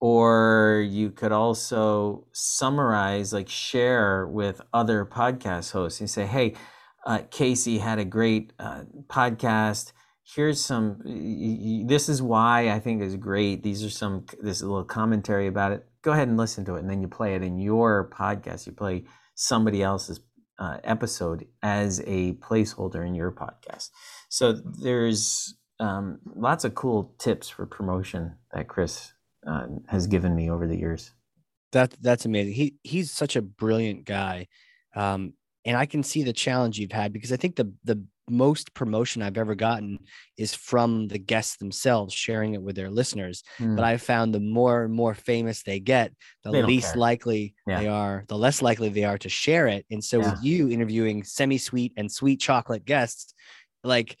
[0.00, 6.54] Or you could also summarize like share with other podcast hosts and say hey
[7.04, 9.92] uh, casey had a great uh, podcast.
[10.24, 11.00] Here's some
[11.86, 13.62] this is why i think is great.
[13.62, 15.84] These are some this is a little commentary about it.
[16.02, 18.66] Go ahead and listen to it and then you play it in your podcast.
[18.66, 20.20] You play somebody else's
[20.58, 23.90] uh, episode as a placeholder in your podcast
[24.28, 29.12] so there's um, lots of cool tips for promotion that chris
[29.46, 31.12] uh, has given me over the years.
[31.72, 32.54] That that's amazing.
[32.54, 34.48] He he's such a brilliant guy,
[34.94, 35.32] um,
[35.64, 39.22] and I can see the challenge you've had because I think the the most promotion
[39.22, 39.98] I've ever gotten
[40.36, 43.42] is from the guests themselves sharing it with their listeners.
[43.58, 43.76] Mm.
[43.76, 46.12] But I've found the more and more famous they get,
[46.44, 47.80] the they least likely yeah.
[47.80, 49.84] they are, the less likely they are to share it.
[49.90, 50.30] And so yeah.
[50.30, 53.34] with you interviewing semi-sweet and sweet chocolate guests,
[53.82, 54.16] like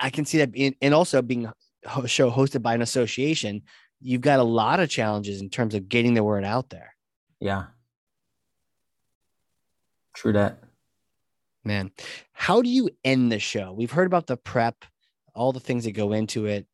[0.00, 1.50] I can see that in, and also being
[1.84, 3.62] a show hosted by an association,
[4.00, 6.94] you've got a lot of challenges in terms of getting the word out there.
[7.40, 7.64] Yeah.
[10.14, 10.58] True that.
[11.66, 11.90] Man,
[12.32, 13.72] how do you end the show?
[13.72, 14.84] We've heard about the prep,
[15.34, 16.64] all the things that go into it,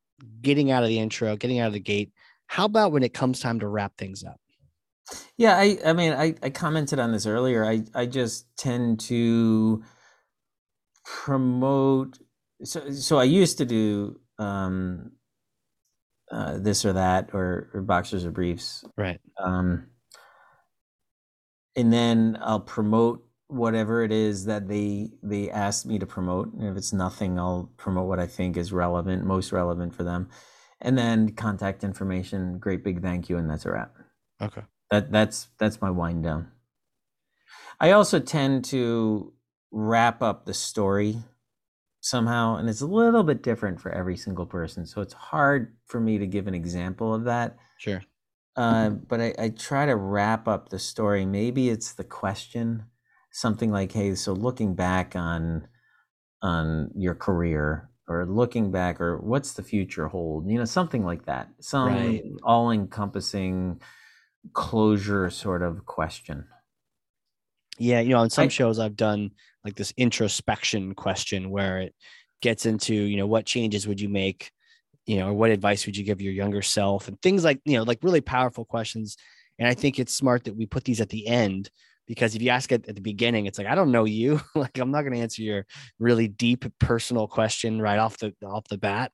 [0.42, 2.12] getting out of the intro, getting out of the gate.
[2.46, 4.38] How about when it comes time to wrap things up?
[5.38, 7.64] Yeah, I I mean I, I commented on this earlier.
[7.64, 9.82] I, I just tend to
[11.04, 12.18] promote
[12.62, 15.12] so so I used to do um
[16.30, 18.84] uh, this or that or, or boxers or briefs.
[18.96, 19.20] Right.
[19.38, 19.88] Um,
[21.76, 26.52] and then I'll promote whatever it is that they they asked me to promote.
[26.54, 30.28] And if it's nothing, I'll promote what I think is relevant, most relevant for them.
[30.80, 33.94] And then contact information, great big thank you, and that's a wrap.
[34.40, 34.62] Okay.
[34.90, 36.50] That that's that's my wind down.
[37.78, 39.32] I also tend to
[39.70, 41.16] wrap up the story
[42.00, 46.00] somehow and it's a little bit different for every single person so it's hard for
[46.00, 48.02] me to give an example of that sure
[48.56, 52.84] uh, but I, I try to wrap up the story maybe it's the question
[53.32, 55.66] something like hey so looking back on
[56.42, 60.48] on your career or looking back or what's the future hold?
[60.50, 62.24] You know something like that some right.
[62.42, 63.80] all encompassing
[64.52, 66.46] closure sort of question.
[67.78, 69.30] Yeah you know on some I, shows i've done
[69.64, 71.94] like this introspection question where it
[72.42, 74.50] gets into you know what changes would you make
[75.06, 77.76] you know or what advice would you give your younger self and things like you
[77.76, 79.16] know like really powerful questions.
[79.58, 81.70] And i think it's smart that we put these at the end
[82.12, 84.76] because if you ask it at the beginning it's like i don't know you like
[84.78, 85.64] i'm not going to answer your
[85.98, 89.10] really deep personal question right off the off the bat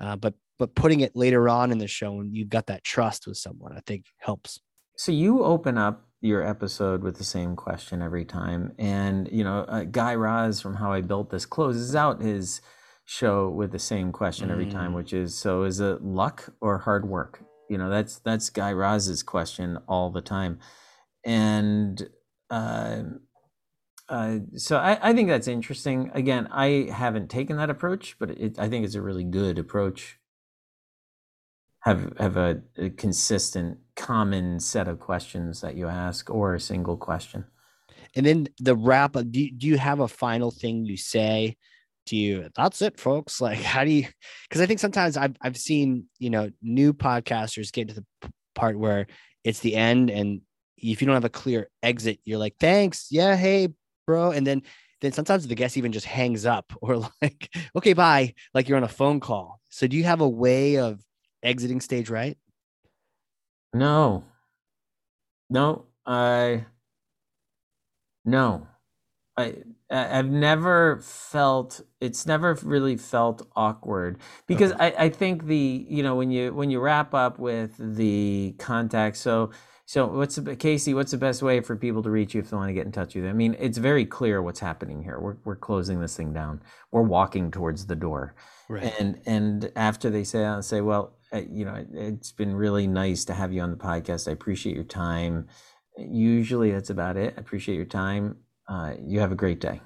[0.00, 3.26] uh, but but putting it later on in the show and you've got that trust
[3.26, 4.60] with someone i think helps
[4.96, 8.72] so you open up your episode with the same question every time.
[8.78, 12.60] And, you know, uh, Guy Raz from How I Built This closes out his
[13.06, 14.96] show with the same question every time, Mm.
[14.96, 17.42] which is so is it luck or hard work?
[17.68, 20.60] You know, that's that's Guy Raz's question all the time.
[21.24, 22.08] And
[22.52, 23.02] uh,
[24.08, 26.10] uh, so I, I think that's interesting.
[26.14, 30.18] Again, I haven't taken that approach, but it, I think it's a really good approach.
[31.80, 36.96] Have have a, a consistent, common set of questions that you ask, or a single
[36.96, 37.44] question.
[38.14, 41.56] And then the wrap up, do you, do you have a final thing you say?
[42.04, 43.40] Do you, that's it, folks?
[43.40, 44.06] Like, how do you,
[44.48, 48.04] because I think sometimes I've, I've seen, you know, new podcasters get to the
[48.54, 49.06] part where
[49.44, 50.10] it's the end.
[50.10, 50.42] And
[50.82, 53.06] if you don't have a clear exit, you're like, thanks.
[53.10, 53.36] Yeah.
[53.36, 53.68] Hey,
[54.06, 54.32] bro.
[54.32, 54.62] And then,
[55.00, 58.34] then sometimes the guest even just hangs up or like, okay, bye.
[58.54, 59.60] Like you're on a phone call.
[59.70, 61.00] So do you have a way of
[61.42, 62.36] exiting stage right?
[63.72, 64.24] No.
[65.52, 66.64] No, I
[68.24, 68.66] no.
[69.36, 69.56] I
[69.90, 76.16] I've never felt it's never really felt awkward because I, I think the you know
[76.16, 79.50] when you when you wrap up with the contact so
[79.84, 82.56] so what's the, Casey what's the best way for people to reach you if they
[82.56, 83.30] want to get in touch with you?
[83.30, 85.18] I mean it's very clear what's happening here.
[85.18, 86.62] We're we're closing this thing down.
[86.90, 88.34] We're walking towards the door.
[88.68, 88.94] Right.
[89.00, 92.86] and and after they say I'll say well uh, you know it, it's been really
[92.86, 94.28] nice to have you on the podcast.
[94.28, 95.48] I appreciate your time.
[95.98, 97.34] Usually that's about it.
[97.36, 98.36] I appreciate your time.
[98.68, 99.80] Uh, you have a great day.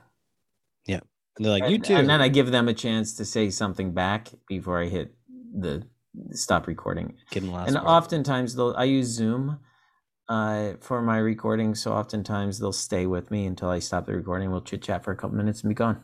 [0.86, 1.01] Yeah,
[1.36, 1.94] And they're like, you too.
[1.97, 5.14] and then i give them a chance to say something back before i hit
[5.59, 5.82] the
[6.30, 7.14] stop recording.
[7.66, 9.59] And oftentimes they'll i use zoom
[10.28, 14.50] uh, for my recording so oftentimes they'll stay with me until i stop the recording
[14.50, 16.02] we'll chit chat for a couple minutes and be gone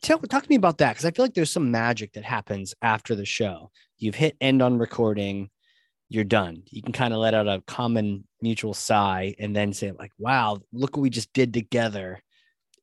[0.00, 2.74] Tell, talk to me about that because I feel like there's some magic that happens
[2.82, 3.70] after the show.
[3.98, 5.48] You've hit end on recording,
[6.08, 6.62] you're done.
[6.70, 10.58] You can kind of let out a common mutual sigh and then say, like, wow,
[10.72, 12.20] look what we just did together.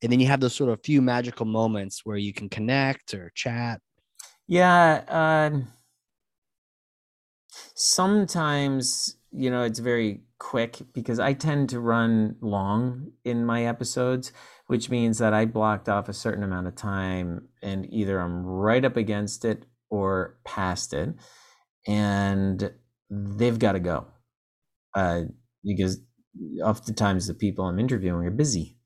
[0.01, 3.31] And then you have those sort of few magical moments where you can connect or
[3.35, 3.81] chat.
[4.47, 5.67] Yeah, um,
[7.75, 14.31] sometimes, you know, it's very quick because I tend to run long in my episodes,
[14.67, 18.83] which means that I blocked off a certain amount of time and either I'm right
[18.83, 21.15] up against it or past it,
[21.87, 22.71] and
[23.09, 24.07] they've got to go.
[24.95, 25.23] Uh,
[25.63, 25.99] because
[26.63, 28.77] oftentimes the people I'm interviewing are busy.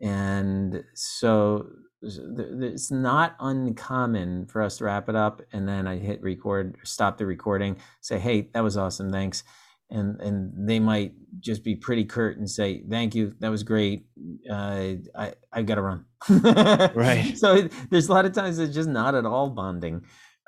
[0.00, 1.68] And so
[2.02, 7.16] it's not uncommon for us to wrap it up and then I hit record, stop
[7.16, 9.44] the recording, say, "Hey, that was awesome, thanks,"
[9.92, 14.06] and and they might just be pretty curt and say, "Thank you, that was great.
[14.50, 16.04] Uh, I I got to run."
[16.94, 17.36] Right.
[17.36, 20.02] So it, there's a lot of times it's just not at all bonding.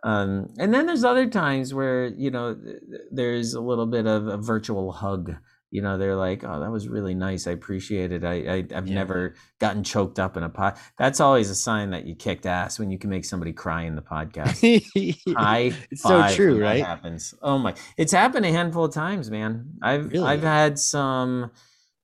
[0.05, 4.07] Um, and then there's other times where you know th- th- there's a little bit
[4.07, 5.35] of a virtual hug
[5.75, 8.87] you know they're like oh that was really nice i appreciate it i, I i've
[8.89, 8.95] Yeah.
[8.95, 12.79] never gotten choked up in a pod that's always a sign that you kicked ass
[12.79, 14.63] when you can make somebody cry in the podcast
[15.37, 16.83] high It's so true, right?
[16.85, 20.25] happens oh my it's happened a handful of times man i've Really?
[20.25, 21.51] i've had some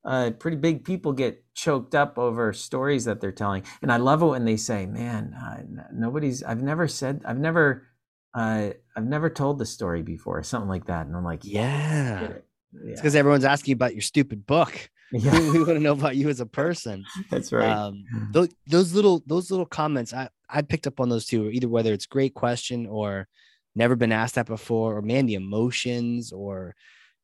[0.05, 4.23] uh, pretty big people get choked up over stories that they're telling and i love
[4.23, 5.63] it when they say man uh,
[5.93, 7.87] nobody's i've never said i've never
[8.35, 12.33] uh, i've never told the story before something like that and i'm like yeah.
[12.73, 14.91] It's because everyone's asking about your stupid book.
[15.13, 15.39] yeah.
[15.41, 17.05] We want to know about you as a person.
[17.31, 17.69] that's right.
[17.69, 21.69] Um those, those little those little comments i i picked up on those too either
[21.69, 23.27] whether it's great question or
[23.75, 26.75] never been asked that before or man the emotions or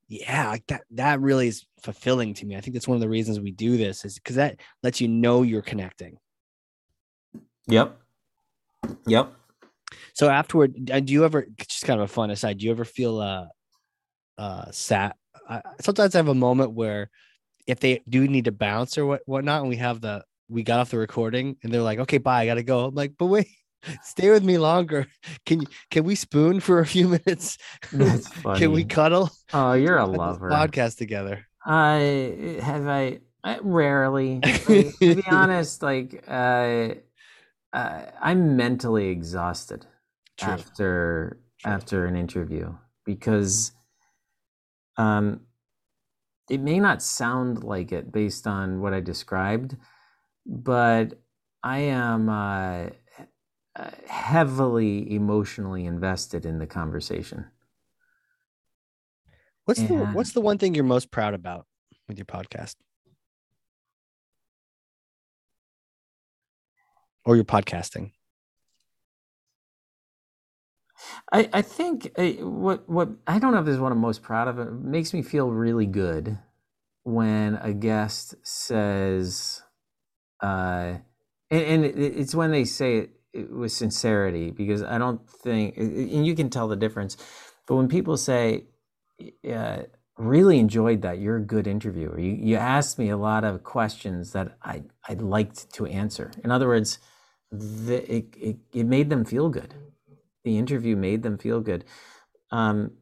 [0.09, 2.57] yeah like that that really is fulfilling to me.
[2.57, 5.09] I think that's one of the reasons we do this is because that lets you
[5.09, 6.19] know you're connecting.
[7.69, 7.97] Yep.
[9.07, 9.33] Yep.
[10.15, 12.85] So afterward uh, do you ever just kind of a fun aside do you ever
[12.85, 13.47] feel uh
[14.39, 15.13] uh sad
[15.49, 17.11] I, sometimes i have a moment where
[17.67, 20.81] if they do need to bounce or what whatnot and we have the we got
[20.81, 22.87] off the recording and they're like okay bye i gotta go.
[22.87, 23.49] I'm like but wait
[24.03, 25.07] stay with me longer.
[25.45, 27.59] Can you can we spoon for a few minutes?
[27.93, 29.31] That's can we cuddle?
[29.53, 30.49] Oh you're a lover.
[30.51, 31.47] podcast together.
[31.65, 34.41] I have I, I rarely.
[34.41, 36.95] To be honest, like uh,
[37.73, 39.87] uh, I'm mentally exhausted
[40.37, 40.53] True.
[40.53, 41.73] after True.
[41.73, 42.75] after an interview
[43.05, 43.73] because
[44.97, 45.41] um,
[46.49, 49.77] it may not sound like it based on what I described,
[50.47, 51.21] but
[51.63, 52.87] I am uh,
[54.07, 57.47] heavily emotionally invested in the conversation.
[59.67, 61.67] what's the what's the one thing you're most proud about
[62.09, 62.77] with your podcast
[67.25, 68.13] or your podcasting
[71.33, 74.23] I, I think uh, what what I don't know if this is what I'm most
[74.23, 74.59] proud of.
[74.61, 76.39] It makes me feel really good.
[77.05, 79.63] when a guest says,
[80.43, 80.95] uh,
[81.51, 81.85] and, and
[82.19, 86.51] it's when they say it, it with sincerity because I don't think, and you can
[86.51, 87.17] tell the difference.
[87.69, 88.67] But when people say,
[89.51, 89.85] uh,
[90.19, 91.19] really enjoyed that.
[91.21, 92.21] You're a good interviewer.
[92.21, 96.33] You, you asked me a lot of questions that I, I liked to answer.
[96.45, 96.99] In other words,
[97.53, 99.75] the, it, it, it made them feel good.
[100.47, 101.85] The interview made them feel good.
[102.53, 102.93] Um,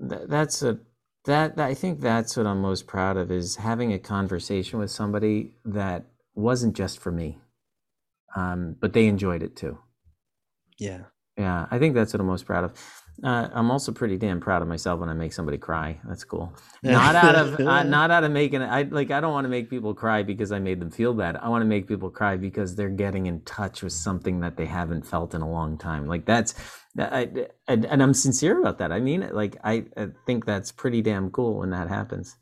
[0.00, 0.80] th- that's a
[1.26, 4.90] that, that I think that's what I'm most proud of is having a conversation with
[4.90, 7.40] somebody that wasn't just for me,
[8.36, 9.78] um, but they enjoyed it too.
[10.78, 11.04] Yeah,
[11.36, 13.03] yeah, I think that's what I'm most proud of.
[13.22, 16.00] Uh, I'm also pretty damn proud of myself when I make somebody cry.
[16.04, 16.52] That's cool.
[16.82, 19.70] Not out of uh, not out of making I like I don't want to make
[19.70, 21.36] people cry because I made them feel bad.
[21.36, 24.66] I want to make people cry because they're getting in touch with something that they
[24.66, 26.08] haven't felt in a long time.
[26.08, 26.54] Like that's
[26.98, 27.30] I,
[27.68, 28.90] and, and I'm sincere about that.
[28.90, 29.34] I mean it.
[29.34, 32.36] Like I, I think that's pretty damn cool when that happens.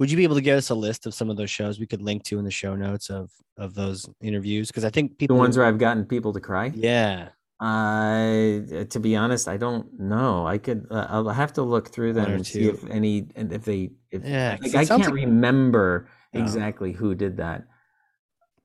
[0.00, 1.86] Would you be able to get us a list of some of those shows we
[1.86, 4.68] could link to in the show notes of of those interviews?
[4.68, 6.72] Because I think people the ones where I've gotten people to cry.
[6.74, 7.28] Yeah,
[7.60, 10.46] uh, to be honest, I don't know.
[10.46, 10.86] I could.
[10.90, 14.24] Uh, I'll have to look through them and see if any, and if they, if
[14.24, 16.40] yeah, like, I can't like, remember no.
[16.40, 17.64] exactly who did that.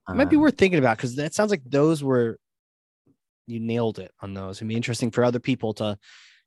[0.08, 2.38] It might be worth thinking about because that sounds like those were
[3.46, 4.58] you nailed it on those.
[4.58, 5.98] It'd be interesting for other people to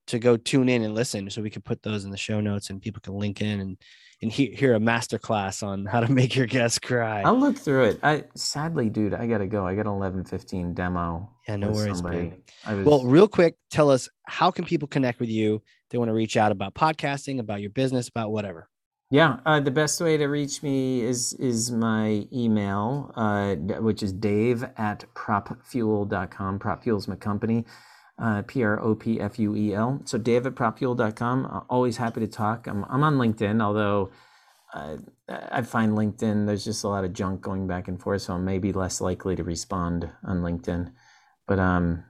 [0.08, 2.72] to go tune in and listen, so we could put those in the show notes
[2.72, 3.78] and people can link in and
[4.22, 7.22] and he, hear a master class on how to make your guests cry.
[7.22, 8.00] I'll look through it.
[8.04, 9.66] I sadly, dude, I gotta go.
[9.66, 11.30] I got an eleven fifteen demo.
[11.48, 12.42] Yeah, no worries, man.
[12.68, 12.86] Was...
[12.86, 15.62] Well, real quick, tell us how can people connect with you?
[15.90, 18.70] They want to reach out about podcasting, about your business, about whatever.
[19.12, 24.14] Yeah, uh, the best way to reach me is is my email, uh, which is
[24.14, 26.60] dave at propfuel.com.
[26.60, 27.66] Propfuel is my company
[28.20, 30.02] uh, P R O P F U E L.
[30.06, 31.66] So Dave at propfuel.com.
[31.70, 32.68] Always happy to talk.
[32.68, 34.12] I'm, I'm on LinkedIn, although
[34.74, 34.98] uh,
[35.28, 38.24] I find LinkedIn, there's just a lot of junk going back and forth.
[38.24, 40.92] So I'm maybe less likely to respond on LinkedIn.
[41.48, 42.04] But um,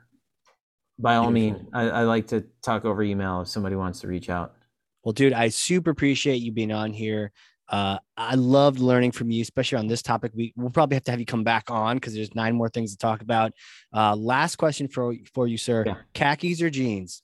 [0.98, 4.30] by all means, I, I like to talk over email if somebody wants to reach
[4.30, 4.56] out.
[5.04, 7.32] Well, dude, I super appreciate you being on here.
[7.70, 10.32] Uh, I loved learning from you, especially on this topic.
[10.36, 12.92] We will probably have to have you come back on because there's nine more things
[12.92, 13.54] to talk about.
[13.94, 15.96] Uh, last question for for you, sir: yeah.
[16.14, 17.22] khakis or jeans?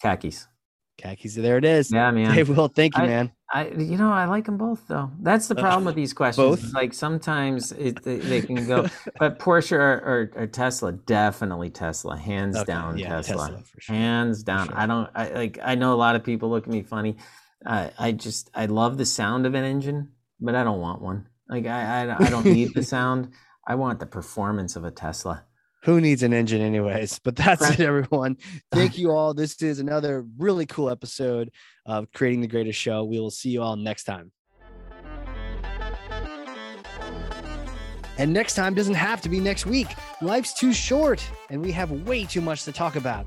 [0.00, 0.48] Khakis.
[1.00, 1.34] Khakis.
[1.34, 1.90] There it is.
[1.92, 2.30] Yeah, man.
[2.34, 3.32] Hey, Will, thank you, I, man.
[3.52, 5.10] I, you know, I like them both though.
[5.20, 6.62] That's the problem uh, with these questions.
[6.62, 6.72] Both.
[6.72, 8.86] Like sometimes it, they, they can go,
[9.18, 13.94] but Porsche or, or, or, Tesla, definitely Tesla, hands okay, down yeah, Tesla, Tesla sure.
[13.94, 14.68] hands down.
[14.68, 14.78] Sure.
[14.78, 17.16] I don't, I like, I know a lot of people look at me funny.
[17.64, 21.26] Uh, I just, I love the sound of an engine but I don't want one.
[21.48, 23.32] Like I, I, I don't need the sound.
[23.66, 25.44] I want the performance of a Tesla.
[25.84, 27.18] Who needs an engine, anyways?
[27.20, 28.36] But that's it, everyone.
[28.70, 29.34] Thank you all.
[29.34, 31.50] This is another really cool episode
[31.86, 33.04] of Creating the Greatest Show.
[33.04, 34.30] We will see you all next time.
[38.18, 39.88] And next time doesn't have to be next week.
[40.20, 43.26] Life's too short, and we have way too much to talk about.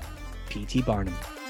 [0.51, 0.81] P.T.
[0.81, 1.40] Barnum.